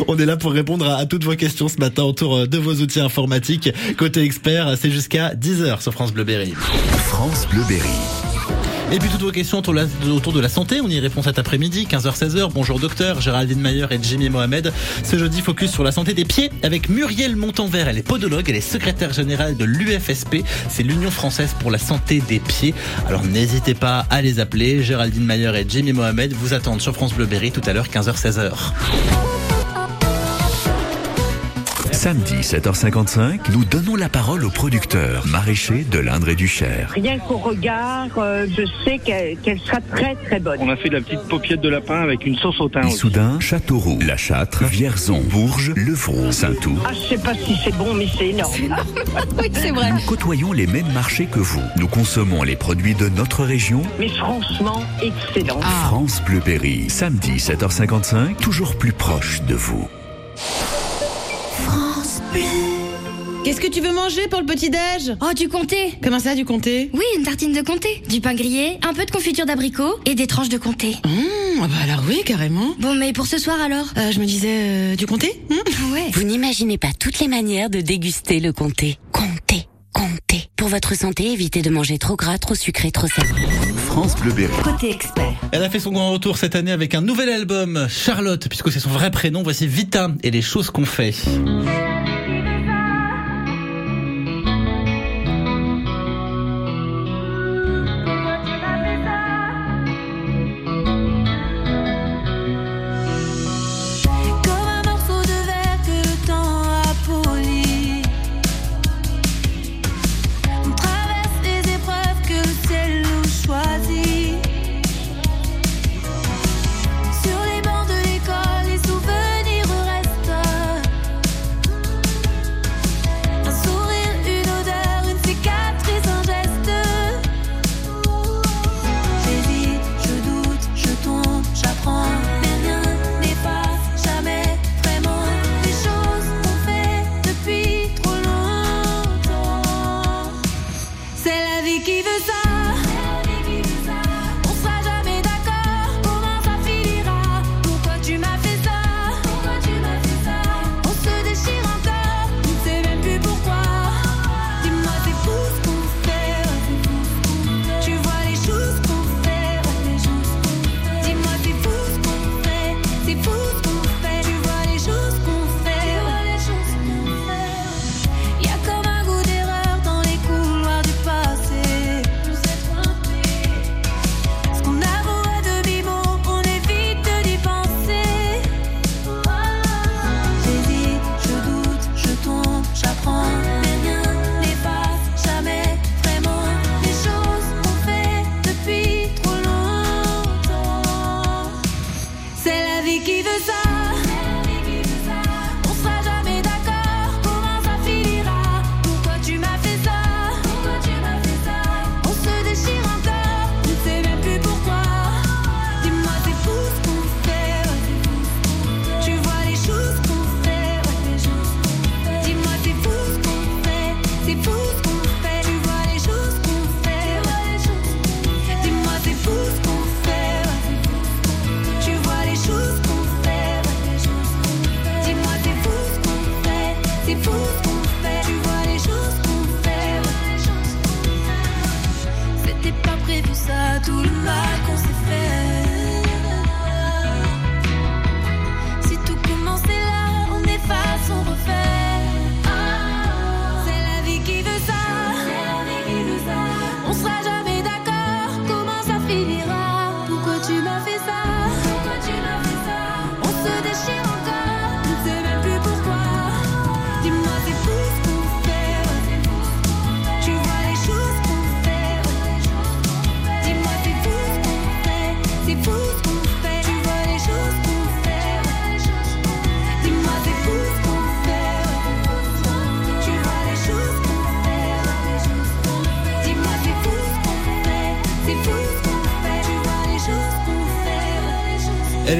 On 0.08 0.16
est 0.18 0.26
là 0.26 0.36
pour 0.36 0.52
répondre 0.52 0.88
à, 0.88 1.06
toutes 1.06 1.24
vos 1.24 1.36
questions 1.36 1.68
ce 1.68 1.78
matin 1.78 2.04
autour 2.04 2.46
de 2.46 2.58
vos 2.58 2.74
outils 2.74 3.00
informatiques. 3.00 3.70
Côté 3.96 4.22
expert, 4.22 4.76
c'est 4.80 4.90
jusqu'à 4.90 5.34
10h 5.34 5.80
sur 5.80 5.92
France 5.92 6.12
Bleuberry. 6.12 6.54
France 7.06 7.46
Bleuberry. 7.50 8.33
Et 8.92 8.98
puis 8.98 9.08
toutes 9.08 9.22
vos 9.22 9.32
questions 9.32 9.58
autour 9.58 10.32
de 10.32 10.40
la 10.40 10.48
santé, 10.48 10.80
on 10.80 10.88
y 10.88 11.00
répond 11.00 11.22
cet 11.22 11.38
après-midi, 11.38 11.88
15h-16h. 11.90 12.50
Bonjour 12.52 12.78
docteur, 12.78 13.20
Géraldine 13.20 13.60
Mayer 13.60 13.86
et 13.90 13.98
Jimmy 14.00 14.28
Mohamed. 14.28 14.72
Ce 15.02 15.16
jeudi, 15.16 15.40
focus 15.40 15.72
sur 15.72 15.82
la 15.82 15.90
santé 15.90 16.14
des 16.14 16.24
pieds 16.24 16.50
avec 16.62 16.88
Muriel 16.88 17.34
Montanvert. 17.34 17.88
Elle 17.88 17.98
est 17.98 18.06
podologue, 18.06 18.48
elle 18.48 18.56
est 18.56 18.60
secrétaire 18.60 19.12
générale 19.12 19.56
de 19.56 19.64
l'UFSP. 19.64 20.44
C'est 20.68 20.82
l'Union 20.82 21.10
française 21.10 21.56
pour 21.58 21.70
la 21.70 21.78
santé 21.78 22.22
des 22.28 22.38
pieds. 22.38 22.74
Alors 23.08 23.24
n'hésitez 23.24 23.74
pas 23.74 24.06
à 24.10 24.22
les 24.22 24.38
appeler. 24.38 24.82
Géraldine 24.82 25.24
Mayer 25.24 25.52
et 25.56 25.66
Jimmy 25.68 25.92
Mohamed 25.92 26.32
vous 26.32 26.54
attendent 26.54 26.80
sur 26.80 26.94
France 26.94 27.14
Bleu 27.14 27.26
Berry 27.26 27.50
tout 27.50 27.62
à 27.66 27.72
l'heure, 27.72 27.88
15h-16h. 27.88 28.52
Samedi 32.04 32.40
7h55, 32.42 33.50
nous 33.50 33.64
donnons 33.64 33.96
la 33.96 34.10
parole 34.10 34.44
aux 34.44 34.50
producteurs 34.50 35.26
maraîchers 35.26 35.86
de 35.90 35.98
l'Indre 35.98 36.28
et 36.28 36.34
du 36.34 36.46
Cher. 36.46 36.90
Rien 36.90 37.18
qu'au 37.18 37.38
regard, 37.38 38.10
euh, 38.18 38.46
je 38.46 38.66
sais 38.84 38.98
qu'elle 38.98 39.58
sera 39.60 39.80
très 39.80 40.14
très 40.14 40.38
bonne. 40.38 40.58
On 40.60 40.68
a 40.68 40.76
fait 40.76 40.90
de 40.90 40.96
la 40.96 41.00
petite 41.00 41.22
paupiette 41.22 41.62
de 41.62 41.70
lapin 41.70 42.02
avec 42.02 42.26
une 42.26 42.36
sauce 42.36 42.60
au 42.60 42.68
thym. 42.68 42.86
Issoudun, 42.88 43.40
Châteauroux, 43.40 43.98
La 44.06 44.18
Châtre, 44.18 44.64
Vierzon, 44.64 45.22
Bourges, 45.30 45.72
Levroux, 45.76 46.30
Saint-Ouen. 46.30 46.76
Ah, 46.84 46.90
je 46.92 47.14
sais 47.14 47.22
pas 47.22 47.32
si 47.32 47.56
c'est 47.64 47.74
bon, 47.74 47.94
mais 47.94 48.08
c'est 48.18 48.28
énorme. 48.28 48.52
oui, 49.38 49.50
c'est 49.54 49.70
vrai. 49.70 49.92
Nous 49.92 50.06
côtoyons 50.06 50.52
les 50.52 50.66
mêmes 50.66 50.92
marchés 50.92 51.24
que 51.24 51.40
vous. 51.40 51.62
Nous 51.78 51.88
consommons 51.88 52.42
les 52.42 52.56
produits 52.56 52.94
de 52.94 53.08
notre 53.08 53.44
région. 53.44 53.80
Mais 53.98 54.08
franchement, 54.08 54.82
excellent. 55.02 55.62
France 55.62 56.20
Bleu 56.26 56.42
Berry, 56.44 56.90
samedi 56.90 57.36
7h55, 57.36 58.36
toujours 58.42 58.76
plus 58.76 58.92
proche 58.92 59.40
de 59.44 59.54
vous. 59.54 59.88
Qu'est-ce 63.44 63.60
que 63.60 63.66
tu 63.68 63.80
veux 63.82 63.92
manger 63.92 64.26
pour 64.28 64.40
le 64.40 64.46
petit-déj 64.46 65.16
Oh, 65.20 65.34
du 65.34 65.48
comté 65.48 65.76
Comment 66.02 66.18
ça, 66.18 66.34
du 66.34 66.44
comté? 66.46 66.90
Oui, 66.94 67.04
une 67.18 67.22
tartine 67.24 67.52
de 67.52 67.60
comté, 67.60 68.02
du 68.08 68.20
pain 68.22 68.34
grillé, 68.34 68.78
un 68.82 68.94
peu 68.94 69.04
de 69.04 69.10
confiture 69.10 69.44
d'abricot 69.44 69.96
et 70.06 70.14
des 70.14 70.26
tranches 70.26 70.48
de 70.48 70.56
comté. 70.56 70.96
Mmh, 71.04 71.60
bah 71.60 71.68
alors 71.82 72.02
oui, 72.08 72.22
carrément. 72.24 72.74
Bon, 72.78 72.94
mais 72.94 73.12
pour 73.12 73.26
ce 73.26 73.36
soir 73.38 73.60
alors? 73.60 73.86
Euh, 73.98 74.10
Je 74.12 74.18
me 74.18 74.24
disais 74.24 74.48
euh, 74.50 74.96
du 74.96 75.06
comté? 75.06 75.42
Mmh 75.50 75.92
Ouais. 75.92 76.10
Vous 76.14 76.22
n'imaginez 76.24 76.78
pas 76.78 76.88
toutes 76.98 77.18
les 77.20 77.28
manières 77.28 77.68
de 77.68 77.80
déguster 77.82 78.40
le 78.40 78.52
comté. 78.54 78.98
Comté, 79.12 79.68
comté. 79.92 80.48
Pour 80.56 80.68
votre 80.68 80.96
santé, 80.96 81.30
évitez 81.30 81.60
de 81.60 81.68
manger 81.70 81.98
trop 81.98 82.16
gras, 82.16 82.38
trop 82.38 82.54
sucré, 82.54 82.90
trop 82.90 83.06
salé. 83.08 83.28
France 83.86 84.16
Bleu 84.16 84.32
Berry. 84.32 84.52
Côté 84.62 84.90
expert. 84.90 85.34
Elle 85.52 85.62
a 85.62 85.68
fait 85.70 85.80
son 85.80 85.92
grand 85.92 86.10
retour 86.12 86.38
cette 86.38 86.56
année 86.56 86.72
avec 86.72 86.94
un 86.94 87.02
nouvel 87.02 87.28
album, 87.28 87.86
Charlotte, 87.90 88.48
puisque 88.48 88.72
c'est 88.72 88.80
son 88.80 88.90
vrai 88.90 89.10
prénom. 89.10 89.42
Voici 89.42 89.66
Vita 89.66 90.08
et 90.22 90.30
les 90.30 90.42
choses 90.42 90.70
qu'on 90.70 90.86
fait. 90.86 91.14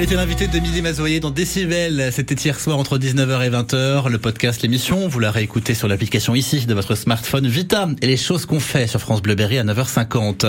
Était 0.05 0.15
l'invitée 0.17 0.47
de 0.47 0.59
Milly 0.59 0.83
Mazoyer 0.83 1.19
dans 1.19 1.31
Décibel. 1.31 2.09
C'était 2.11 2.35
hier 2.35 2.59
soir 2.59 2.77
entre 2.77 2.99
19h 2.99 3.43
et 3.43 3.49
20h. 3.49 4.07
Le 4.07 4.19
podcast, 4.19 4.61
l'émission, 4.61 5.07
vous 5.07 5.19
la 5.19 5.31
réécoutez 5.31 5.73
sur 5.73 5.87
l'application 5.87 6.35
ici 6.35 6.67
de 6.67 6.75
votre 6.75 6.93
smartphone 6.93 7.47
Vita 7.47 7.89
et 8.03 8.05
les 8.05 8.17
choses 8.17 8.45
qu'on 8.45 8.59
fait 8.59 8.85
sur 8.85 8.99
France 8.99 9.23
Bleu 9.23 9.33
Berry 9.33 9.57
à 9.57 9.63
9h50. 9.63 10.45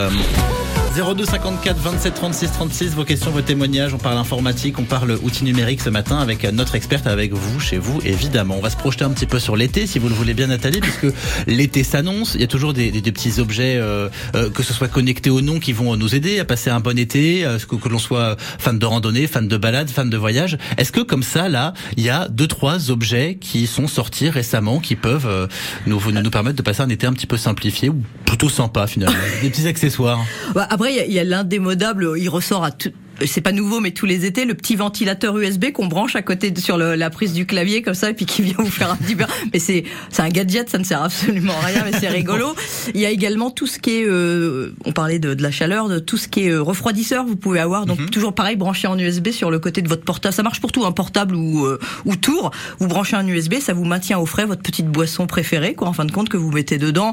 02 0.97 1.27
54 1.27 1.77
27 1.77 2.15
36 2.15 2.53
36, 2.53 2.95
vos 2.95 3.05
questions, 3.05 3.31
vos 3.31 3.43
témoignages. 3.43 3.93
On 3.93 3.99
parle 3.99 4.17
informatique, 4.17 4.79
on 4.79 4.85
parle 4.85 5.19
outils 5.23 5.45
numériques 5.45 5.83
ce 5.83 5.91
matin 5.91 6.17
avec 6.19 6.45
notre 6.45 6.75
experte, 6.75 7.07
avec 7.07 7.35
vous, 7.35 7.61
chez 7.61 7.77
vous, 7.77 8.01
évidemment. 8.03 8.57
On 8.57 8.63
va 8.63 8.71
se 8.71 8.79
projeter 8.79 9.05
un 9.05 9.11
petit 9.11 9.27
peu 9.27 9.39
sur 9.39 9.57
l'été, 9.57 9.87
si 9.87 9.99
vous 9.99 10.09
le 10.09 10.15
voulez 10.15 10.33
bien, 10.33 10.47
Nathalie, 10.47 10.81
puisque 10.81 11.15
l'été 11.47 11.85
s'annonce. 11.85 12.35
Il 12.35 12.41
y 12.41 12.45
a 12.45 12.47
toujours 12.47 12.73
des, 12.73 12.91
des, 12.91 13.13
petits 13.13 13.41
objets, 13.41 13.77
euh, 13.77 14.09
euh, 14.35 14.49
que 14.49 14.63
ce 14.63 14.73
soit 14.73 14.89
connectés 14.89 15.29
ou 15.29 15.43
non, 15.43 15.61
qui 15.61 15.75
vont 15.75 15.97
nous 15.97 16.15
aider 16.15 16.39
à 16.39 16.47
passer 16.47 16.71
un 16.71 16.81
bon 16.81 16.99
été, 16.99 17.45
que, 17.69 17.89
l'on 17.91 17.99
soit 17.99 18.37
fan 18.39 18.79
de 18.79 18.87
randonnée, 18.87 19.27
fan 19.27 19.49
de 19.49 19.57
balade, 19.59 19.91
fan 19.91 20.09
de 20.09 20.17
voyage. 20.17 20.57
Est-ce 20.79 20.93
que 20.93 21.01
comme 21.01 21.23
ça, 21.23 21.51
là, 21.51 21.75
il 21.99 22.05
y 22.05 22.11
a 22.11 22.27
deux, 22.29 22.47
trois 22.47 22.91
objets 22.91 23.37
qui 23.39 23.67
sont 23.67 23.87
sortis 23.87 24.31
récemment, 24.31 24.81
qui 24.81 24.97
peuvent 24.97 25.27
euh, 25.29 25.47
nous, 25.87 26.01
nous, 26.11 26.23
nous 26.23 26.31
permettre 26.31 26.57
de 26.57 26.63
passer 26.63 26.81
un 26.81 26.89
été 26.89 27.07
un 27.07 27.13
petit 27.13 27.27
peu 27.27 27.37
simplifié 27.37 27.91
ou 27.91 28.03
plutôt 28.25 28.49
sympa 28.49 28.87
finalement? 28.87 29.17
Des 29.43 29.51
petits 29.51 29.69
accessoires. 29.69 30.25
Bah, 30.55 30.69
il 30.91 31.13
y 31.13 31.19
a- 31.19 31.25
l'indémodable, 31.25 32.15
il 32.17 32.29
ressort 32.29 32.65
à 32.65 32.71
tout. 32.71 32.93
C'est 33.25 33.41
pas 33.41 33.53
nouveau, 33.53 33.81
mais 33.81 33.93
tous 33.93 34.05
les 34.07 34.25
étés, 34.27 34.45
le 34.45 34.55
petit 34.55 34.77
ventilateur 34.77 35.39
USB 35.39 35.73
qu'on 35.73 35.87
branche 35.87 36.17
à 36.17 36.23
côté 36.23 36.51
de, 36.51 36.61
sur 36.61 36.77
le- 36.77 36.95
la 36.97 37.09
prise 37.11 37.33
du 37.33 37.47
clavier 37.47 37.81
comme 37.83 37.95
ça, 37.95 38.11
et 38.11 38.15
puis 38.15 38.27
qui 38.27 38.43
vient 38.43 38.57
vous 38.59 38.71
faire 38.71 38.91
un 38.91 38.97
petit 38.97 39.17
peu. 39.17 39.25
Mais 39.53 39.59
c'est 39.59 39.85
c'est 40.11 40.23
un 40.23 40.29
gadget, 40.29 40.69
ça 40.69 40.79
ne 40.79 40.85
sert 40.85 41.03
absolument 41.03 41.55
à 41.63 41.67
rien, 41.67 41.85
mais 41.91 41.99
c'est 41.99 42.09
rigolo. 42.09 42.55
Il 42.95 43.01
y 43.01 43.07
a 43.07 43.11
également 43.11 43.51
tout 43.51 43.67
ce 43.67 43.79
qui 43.79 43.99
est, 44.01 44.05
euh, 44.07 44.75
on 44.85 44.93
parlait 44.93 45.19
de, 45.19 45.35
de 45.35 45.43
la 45.43 45.51
chaleur, 45.51 45.89
de 45.89 45.99
tout 45.99 46.17
ce 46.17 46.29
qui 46.29 46.43
est 46.47 46.51
euh, 46.51 46.61
refroidisseur. 46.63 47.25
Vous 47.25 47.37
pouvez 47.37 47.61
avoir 47.61 47.87
donc 47.87 48.11
toujours 48.11 48.35
pareil 48.35 48.57
branché 48.57 48.87
en 48.87 48.99
USB 48.99 49.31
sur 49.31 49.51
le 49.51 49.59
côté 49.59 49.83
de 49.83 49.89
votre 49.89 50.05
portable. 50.05 50.35
Ça 50.35 50.43
marche 50.43 50.61
pour 50.61 50.73
tout, 50.73 50.85
un 50.85 50.93
portable 50.93 51.35
ou 51.35 51.65
euh, 51.65 51.79
ou 52.05 52.17
tour. 52.17 52.51
Vous 52.81 52.87
branchez 52.89 53.17
un 53.17 53.27
USB, 53.27 53.55
ça 53.61 53.73
vous 53.73 53.85
maintient 53.85 54.19
au 54.19 54.27
frais 54.27 54.45
votre 54.45 54.63
petite 54.63 54.87
boisson 54.89 55.27
préférée, 55.27 55.75
quoi. 55.75 55.89
En 55.89 55.93
fin 55.93 56.05
de 56.05 56.13
compte 56.13 56.29
que 56.29 56.37
vous 56.37 56.51
mettez 56.51 56.79
dedans. 56.79 57.13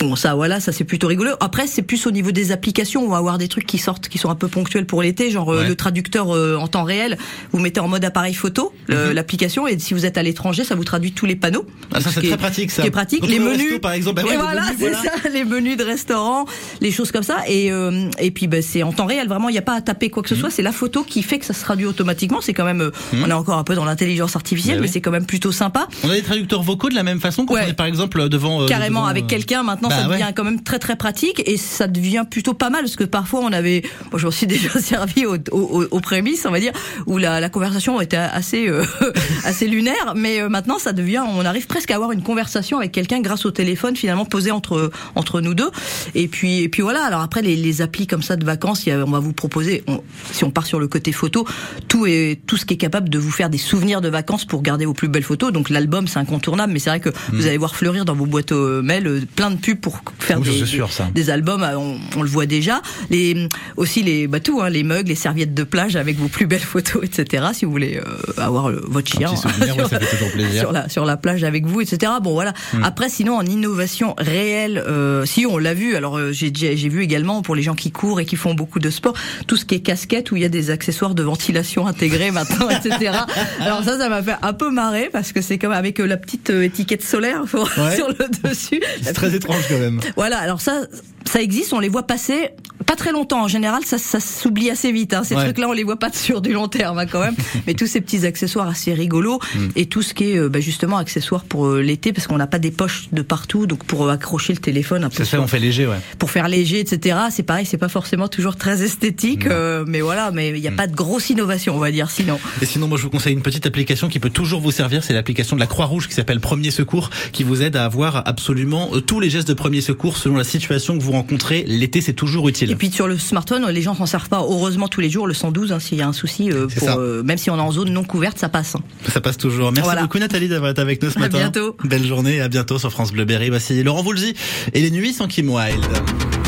Bon, 0.00 0.16
ça, 0.16 0.34
voilà, 0.34 0.60
ça 0.60 0.72
c'est 0.72 0.84
plutôt 0.84 1.06
rigolo. 1.06 1.30
Après, 1.40 1.66
c'est 1.66 1.82
plus 1.82 2.06
au 2.06 2.10
niveau 2.10 2.30
des 2.32 2.52
applications. 2.52 3.04
On 3.04 3.08
va 3.08 3.16
avoir 3.18 3.38
des 3.38 3.48
trucs 3.48 3.66
qui 3.66 3.78
sortent, 3.78 4.08
qui 4.08 4.18
sont 4.18 4.30
un 4.30 4.34
peu 4.34 4.48
ponctuels 4.48 4.86
pour 4.86 5.02
genre 5.30 5.52
euh, 5.52 5.62
Ouais. 5.62 5.68
le 5.68 5.76
traducteur 5.76 6.34
euh, 6.34 6.56
en 6.56 6.66
temps 6.68 6.84
réel. 6.84 7.16
Vous 7.52 7.58
mettez 7.60 7.80
en 7.80 7.88
mode 7.88 8.04
appareil 8.04 8.34
photo 8.34 8.72
le- 8.86 9.12
l'application, 9.12 9.66
et 9.66 9.78
si 9.78 9.94
vous 9.94 10.04
êtes 10.06 10.18
à 10.18 10.22
l'étranger, 10.22 10.64
ça 10.64 10.74
vous 10.74 10.84
traduit 10.84 11.12
tous 11.12 11.26
les 11.26 11.36
panneaux. 11.36 11.62
Mhm. 11.62 11.68
Ah, 11.94 12.00
ça 12.00 12.10
Ce 12.10 12.20
c'est 12.20 12.26
très 12.28 12.36
pratique 12.36 12.70
ce 12.70 12.76
ça. 12.76 12.82
qui 12.82 12.88
est 12.88 12.90
pratique. 12.90 13.20
Donc, 13.22 13.30
les 13.30 13.38
le 13.38 13.44
menus, 13.44 13.60
resto, 13.62 13.78
par 13.80 13.92
exemple, 13.92 14.22
bah 14.22 14.28
ouais, 14.28 14.34
et 14.34 14.38
voilà, 14.38 14.62
c'est 14.68 14.74
voilà. 14.90 15.02
ça, 15.02 15.28
les 15.32 15.44
menus 15.44 15.76
de 15.76 15.84
restaurant, 15.84 16.44
les 16.80 16.90
choses 16.90 17.12
comme 17.12 17.22
ça. 17.22 17.38
Et 17.48 17.70
euh, 17.72 18.08
et 18.18 18.30
puis 18.30 18.46
bah, 18.46 18.62
c'est 18.62 18.82
en 18.82 18.92
temps 18.92 19.06
réel. 19.06 19.28
Vraiment, 19.28 19.48
il 19.48 19.52
n'y 19.52 19.58
a 19.58 19.62
pas 19.62 19.74
à 19.74 19.80
taper 19.80 20.10
quoi 20.10 20.22
que 20.22 20.28
Mhm. 20.30 20.34
ce 20.36 20.40
soit. 20.40 20.50
C'est 20.50 20.62
la 20.62 20.72
photo 20.72 21.02
qui 21.04 21.22
fait 21.22 21.38
que 21.38 21.46
ça 21.46 21.54
se 21.54 21.62
traduit 21.62 21.86
automatiquement. 21.86 22.40
C'est 22.40 22.52
quand 22.54 22.64
même, 22.64 22.80
euh, 22.80 22.90
on 23.22 23.28
est 23.28 23.32
encore 23.32 23.58
un 23.58 23.64
peu 23.64 23.74
dans 23.74 23.84
l'intelligence 23.84 24.36
artificielle, 24.36 24.78
mais 24.80 24.86
oui. 24.86 24.92
c'est 24.92 25.00
quand 25.00 25.10
même 25.12 25.26
plutôt 25.26 25.52
sympa. 25.52 25.86
On 26.02 26.10
a 26.10 26.14
des 26.14 26.22
traducteurs 26.22 26.62
vocaux 26.62 26.88
de 26.88 26.94
la 26.94 27.02
même 27.02 27.20
façon 27.20 27.46
quand 27.46 27.54
Ouais. 27.54 27.62
on 27.66 27.70
est 27.70 27.74
par 27.74 27.86
exemple 27.86 28.28
devant 28.28 28.62
euh, 28.62 28.66
carrément 28.66 29.00
devant, 29.00 29.10
avec 29.10 29.24
euh, 29.24 29.26
quelqu'un 29.28 29.62
maintenant 29.62 29.88
bah 29.88 29.96
ça 29.96 30.08
devient 30.08 30.24
ouais. 30.24 30.32
quand 30.34 30.44
même 30.44 30.62
très 30.62 30.78
très 30.78 30.96
pratique 30.96 31.42
et 31.46 31.56
ça 31.56 31.86
devient 31.86 32.24
plutôt 32.28 32.54
pas 32.54 32.70
mal 32.70 32.82
parce 32.82 32.96
que 32.96 33.04
parfois 33.04 33.40
on 33.42 33.52
avait 33.52 33.82
moi 34.10 34.18
je 34.18 34.24
m'en 34.26 34.30
suis 34.30 34.46
déjà 34.54 34.70
servi 34.80 35.03
au, 35.26 35.36
au, 35.52 35.84
au 35.90 36.00
prémices 36.00 36.44
on 36.46 36.50
va 36.50 36.60
dire 36.60 36.72
où 37.06 37.18
la, 37.18 37.40
la 37.40 37.48
conversation 37.48 38.00
était 38.00 38.16
assez 38.16 38.68
euh, 38.68 38.84
assez 39.44 39.66
lunaire. 39.66 40.14
Mais 40.16 40.40
euh, 40.40 40.48
maintenant 40.48 40.78
ça 40.78 40.92
devient 40.92 41.22
on 41.28 41.44
arrive 41.44 41.66
presque 41.66 41.90
à 41.90 41.94
avoir 41.96 42.12
une 42.12 42.22
conversation 42.22 42.78
avec 42.78 42.92
quelqu'un 42.92 43.20
grâce 43.20 43.44
au 43.46 43.50
téléphone 43.50 43.96
finalement 43.96 44.24
posé 44.24 44.50
entre 44.50 44.90
entre 45.14 45.40
nous 45.40 45.54
deux. 45.54 45.70
Et 46.14 46.28
puis 46.28 46.60
et 46.62 46.68
puis 46.68 46.82
voilà. 46.82 47.04
Alors 47.04 47.20
après 47.20 47.42
les, 47.42 47.56
les 47.56 47.82
applis 47.82 48.06
comme 48.06 48.22
ça 48.22 48.36
de 48.36 48.44
vacances 48.44 48.84
on 48.88 49.10
va 49.10 49.18
vous 49.20 49.32
proposer 49.32 49.82
on- 49.86 50.02
si 50.32 50.44
on 50.44 50.50
part 50.50 50.66
sur 50.66 50.80
le 50.80 50.88
côté 50.88 51.12
photo 51.12 51.46
tout 51.88 52.06
est 52.06 52.40
tout 52.46 52.56
ce 52.56 52.64
qui 52.64 52.74
est 52.74 52.78
capable 52.78 53.08
de 53.08 53.18
vous 53.18 53.30
faire 53.30 53.50
des 53.50 53.58
souvenirs 53.58 54.00
de 54.00 54.08
vacances 54.08 54.44
pour 54.44 54.62
garder 54.62 54.84
vos 54.86 54.94
plus 54.94 55.08
belles 55.08 55.22
photos. 55.22 55.52
Donc 55.52 55.70
l'album 55.70 56.06
c'est 56.08 56.18
incontournable 56.18 56.72
mais 56.72 56.78
c'est 56.78 56.90
vrai 56.90 57.00
que 57.00 57.10
vous 57.32 57.46
allez 57.46 57.58
voir 57.58 57.74
fleurir 57.76 58.04
dans 58.04 58.14
vos 58.14 58.26
boîtes 58.26 58.52
aux 58.52 58.82
mails 58.82 59.06
euh, 59.06 59.20
plein 59.36 59.50
de 59.50 59.56
pubs 59.56 59.78
pour 59.80 60.00
faire 60.18 60.40
Oui, 60.40 60.60
des, 60.60 60.66
sûr, 60.66 60.88
des- 61.14 61.30
albums. 61.30 61.62
On, 61.76 61.96
on 62.16 62.22
le 62.22 62.28
voit 62.28 62.46
déjà. 62.46 62.80
Les 63.10 63.48
aussi 63.76 64.02
les 64.02 64.26
bah 64.26 64.40
tout 64.40 64.60
hein, 64.60 64.68
les 64.70 64.82
mugs 64.94 65.08
les 65.08 65.14
serviettes 65.14 65.54
de 65.54 65.62
plage 65.64 65.96
avec 65.96 66.16
vos 66.18 66.28
plus 66.28 66.46
belles 66.46 66.60
photos 66.60 67.02
etc 67.04 67.44
si 67.52 67.64
vous 67.64 67.70
voulez 67.70 67.96
euh, 67.98 68.42
avoir 68.42 68.70
euh, 68.70 68.82
votre 68.86 69.10
chien 69.10 69.34
souvenir, 69.34 69.88
ça 69.88 69.98
fait 70.00 70.30
plaisir. 70.30 70.60
sur 70.60 70.72
la 70.72 70.88
sur 70.88 71.04
la 71.04 71.16
plage 71.16 71.44
avec 71.44 71.66
vous 71.66 71.80
etc 71.80 72.12
bon 72.22 72.32
voilà. 72.32 72.52
Après 72.82 73.08
sinon 73.08 73.36
en 73.36 73.44
innovation 73.44 74.14
réelle 74.18 74.78
euh, 74.86 75.24
si 75.24 75.46
on 75.46 75.58
l'a 75.58 75.74
vu. 75.74 75.96
Alors 75.96 76.18
euh, 76.18 76.32
j'ai 76.32 76.52
j'ai 76.54 76.88
vu 76.88 77.02
également 77.02 77.42
pour 77.42 77.54
les 77.54 77.62
gens 77.62 77.74
qui 77.74 77.90
courent 77.90 78.20
et 78.20 78.24
qui 78.26 78.36
font 78.36 78.54
beaucoup 78.54 78.78
de 78.78 78.90
sport 78.90 79.14
tout 79.46 79.56
ce 79.56 79.64
qui 79.64 79.74
est 79.76 79.80
casquette 79.80 80.30
où 80.30 80.36
il 80.36 80.42
y 80.42 80.44
a 80.44 80.48
des 80.48 80.70
accessoires 80.70 81.14
de 81.14 81.22
ventilation 81.22 81.86
intégrés 81.86 82.30
maintenant 82.30 82.68
etc 82.70 83.12
alors 83.60 83.82
ça 83.84 83.98
ça 83.98 84.08
m'a 84.08 84.22
fait 84.22 84.36
un 84.42 84.52
peu 84.52 84.70
marrer 84.70 85.08
parce 85.12 85.32
que 85.32 85.40
c'est 85.40 85.58
comme 85.58 85.72
avec 85.72 86.00
euh, 86.00 86.06
la 86.06 86.16
petite 86.16 86.50
étiquette 86.50 87.02
solaire 87.04 87.42
pour- 87.50 87.64
Ouais. 87.78 87.96
sur 87.96 88.08
le 88.08 88.48
dessus. 88.48 88.80
C'est 89.02 89.12
très 89.14 89.34
étrange 89.34 89.64
quand 89.68 89.78
même. 89.78 90.00
voilà, 90.16 90.38
alors 90.38 90.60
ça, 90.60 90.82
ça 91.24 91.40
existe, 91.42 91.72
on 91.72 91.80
les 91.80 91.88
voit 91.88 92.06
passer 92.06 92.50
pas 92.86 92.96
très 92.96 93.12
longtemps. 93.12 93.42
En 93.44 93.48
général, 93.48 93.82
ça, 93.84 93.98
ça 93.98 94.20
s'oublie 94.20 94.70
assez 94.70 94.92
vite. 94.92 95.14
Hein. 95.14 95.24
Ces 95.24 95.34
Ouais. 95.34 95.44
trucs-là, 95.44 95.68
on 95.68 95.72
les 95.72 95.84
voit 95.84 95.98
pas 95.98 96.10
sur 96.12 96.40
du 96.40 96.52
long 96.52 96.68
terme 96.68 96.98
hein, 96.98 97.06
quand 97.06 97.20
même. 97.20 97.34
Mais 97.66 97.74
tous 97.74 97.86
ces 97.86 98.00
petits 98.00 98.24
accessoires 98.26 98.68
assez 98.68 98.92
rigolos 98.94 99.38
Mm. 99.54 99.68
et 99.76 99.86
tout 99.86 100.02
ce 100.02 100.14
qui 100.14 100.30
est 100.32 100.38
euh, 100.38 100.48
bah, 100.48 100.60
justement 100.60 100.96
accessoires 100.98 101.44
pour 101.44 101.66
euh, 101.66 101.80
l'été, 101.80 102.12
parce 102.12 102.26
qu'on 102.26 102.36
n'a 102.36 102.46
pas 102.46 102.58
des 102.58 102.70
poches 102.70 103.08
de 103.12 103.22
partout, 103.22 103.66
donc 103.66 103.84
pour 103.84 104.06
euh, 104.06 104.12
accrocher 104.12 104.52
le 104.52 104.58
téléphone 104.58 105.04
un 105.04 105.08
peu 105.08 105.16
C'est 105.16 105.24
ça, 105.24 105.30
sur- 105.30 105.42
on 105.42 105.46
fait 105.46 105.58
léger, 105.58 105.86
ouais. 105.86 105.96
pour 106.18 106.30
faire 106.30 106.48
léger, 106.48 106.80
etc. 106.80 107.16
C'est 107.30 107.42
pareil, 107.42 107.66
c'est 107.66 107.78
pas 107.78 107.88
forcément 107.88 108.28
toujours 108.28 108.56
très 108.56 108.82
esthétique, 108.82 109.46
euh, 109.46 109.84
mais 109.86 110.00
voilà, 110.00 110.30
mais 110.30 110.50
il 110.50 110.60
n'y 110.60 110.66
a 110.68 110.70
Mm. 110.70 110.76
pas 110.76 110.86
de 110.86 110.94
grosse 110.94 111.30
innovation, 111.30 111.74
on 111.76 111.78
va 111.78 111.90
dire, 111.90 112.10
sinon. 112.10 112.38
Et 112.62 112.66
sinon, 112.66 112.88
moi, 112.88 112.98
je 112.98 113.02
vous 113.04 113.10
conseille 113.10 113.32
une 113.34 113.42
petite 113.42 113.66
application 113.66 114.08
qui 114.08 114.18
peut 114.18 114.30
toujours 114.30 114.60
vous 114.60 114.70
servir. 114.72 115.02
C'est 115.04 115.14
l'application 115.14 115.56
de 115.56 115.60
la 115.60 115.66
Croix-Rouge 115.66 116.08
qui 116.08 116.14
s'appelle 116.14 116.40
Premier 116.40 116.70
Secours, 116.70 117.10
qui 117.32 117.44
vous 117.44 117.62
aide 117.62 117.76
à 117.76 117.84
avoir 117.84 118.22
absolument 118.26 118.90
tous 119.06 119.20
les 119.20 119.30
gestes 119.30 119.48
de 119.48 119.54
premier 119.54 119.80
secours 119.80 120.16
selon 120.16 120.36
la 120.36 120.44
situation 120.44 120.96
que 120.98 121.02
vous 121.02 121.12
rencontrez. 121.12 121.64
L'été, 121.66 122.00
c'est 122.00 122.12
toujours 122.12 122.48
utile. 122.48 122.73
Et 122.74 122.76
puis 122.76 122.90
sur 122.90 123.06
le 123.06 123.16
smartphone, 123.18 123.64
les 123.70 123.82
gens 123.82 123.94
s'en 123.94 124.06
servent 124.06 124.28
pas 124.28 124.40
heureusement 124.40 124.88
tous 124.88 125.00
les 125.00 125.08
jours, 125.10 125.26
le 125.26 125.34
112, 125.34 125.72
hein, 125.72 125.78
s'il 125.80 125.98
y 125.98 126.02
a 126.02 126.08
un 126.08 126.12
souci, 126.12 126.50
euh, 126.50 126.66
pour, 126.66 126.88
euh, 126.90 127.22
même 127.22 127.38
si 127.38 127.48
on 127.50 127.56
est 127.56 127.60
en 127.60 127.70
zone 127.70 127.90
non 127.90 128.02
couverte, 128.04 128.38
ça 128.38 128.48
passe. 128.48 128.74
Ça 129.12 129.20
passe 129.20 129.36
toujours. 129.38 129.70
Merci 129.70 129.84
Voilà. 129.84 130.02
beaucoup 130.02 130.18
Nathalie 130.18 130.48
d'avoir 130.48 130.72
été 130.72 130.80
avec 130.80 131.02
nous 131.02 131.10
ce 131.10 131.16
À 131.18 131.20
matin. 131.22 131.38
bientôt. 131.38 131.76
Belle 131.84 132.04
journée 132.04 132.36
et 132.36 132.40
à 132.40 132.48
bientôt 132.48 132.78
sur 132.78 132.90
France 132.90 133.12
Bleu 133.12 133.24
Berry. 133.24 133.48
Voici 133.48 133.82
Laurent 133.82 134.02
Voulzy 134.02 134.34
et 134.72 134.80
les 134.80 134.90
nuits 134.90 135.12
sans 135.12 135.28
Kim 135.28 135.48
Wilde. 135.50 136.43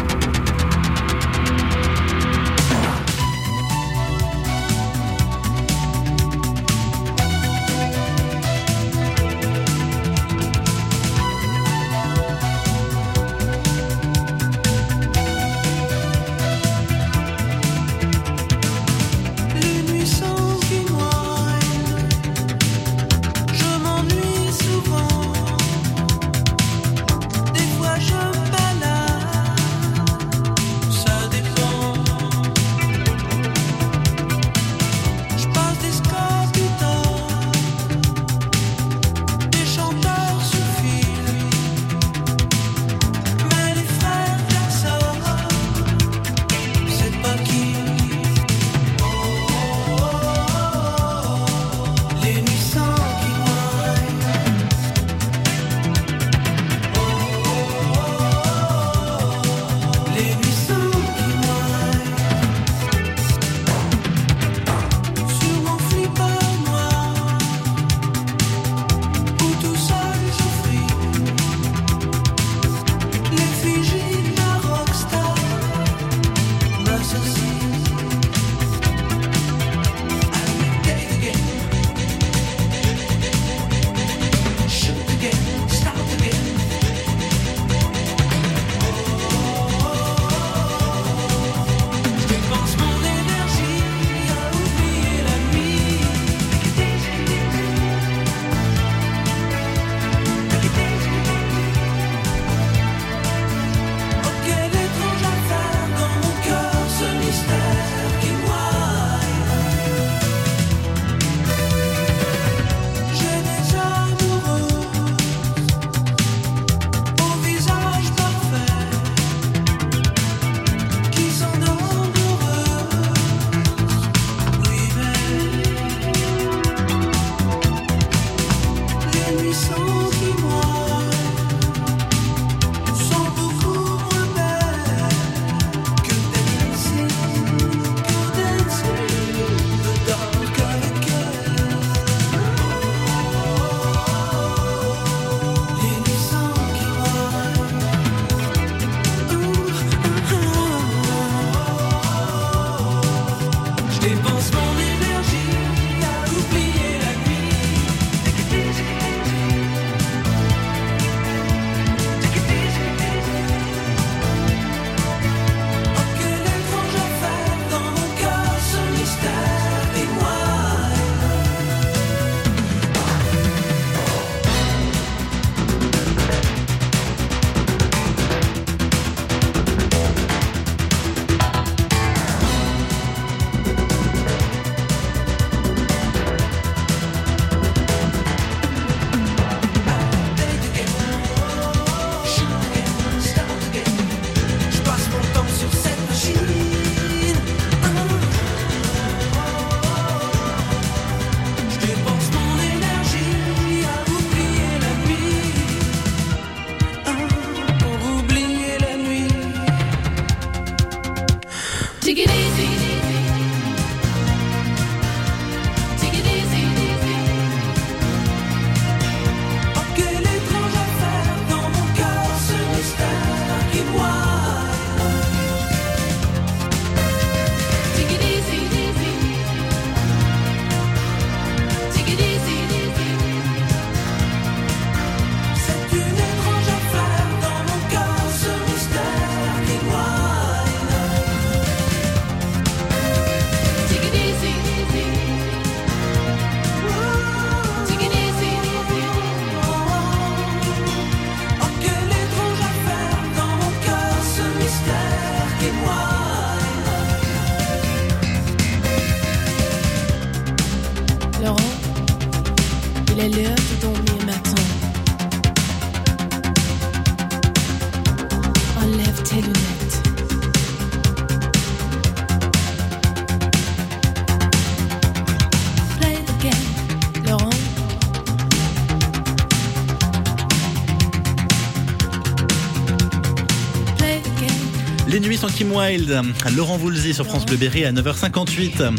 Laurent 286.56 286.78
Voulzy 286.78 287.12
sur 287.12 287.26
France 287.26 287.44
Bleu 287.44 287.58
Berry 287.58 287.84
à 287.84 287.92
9h58. 287.92 288.96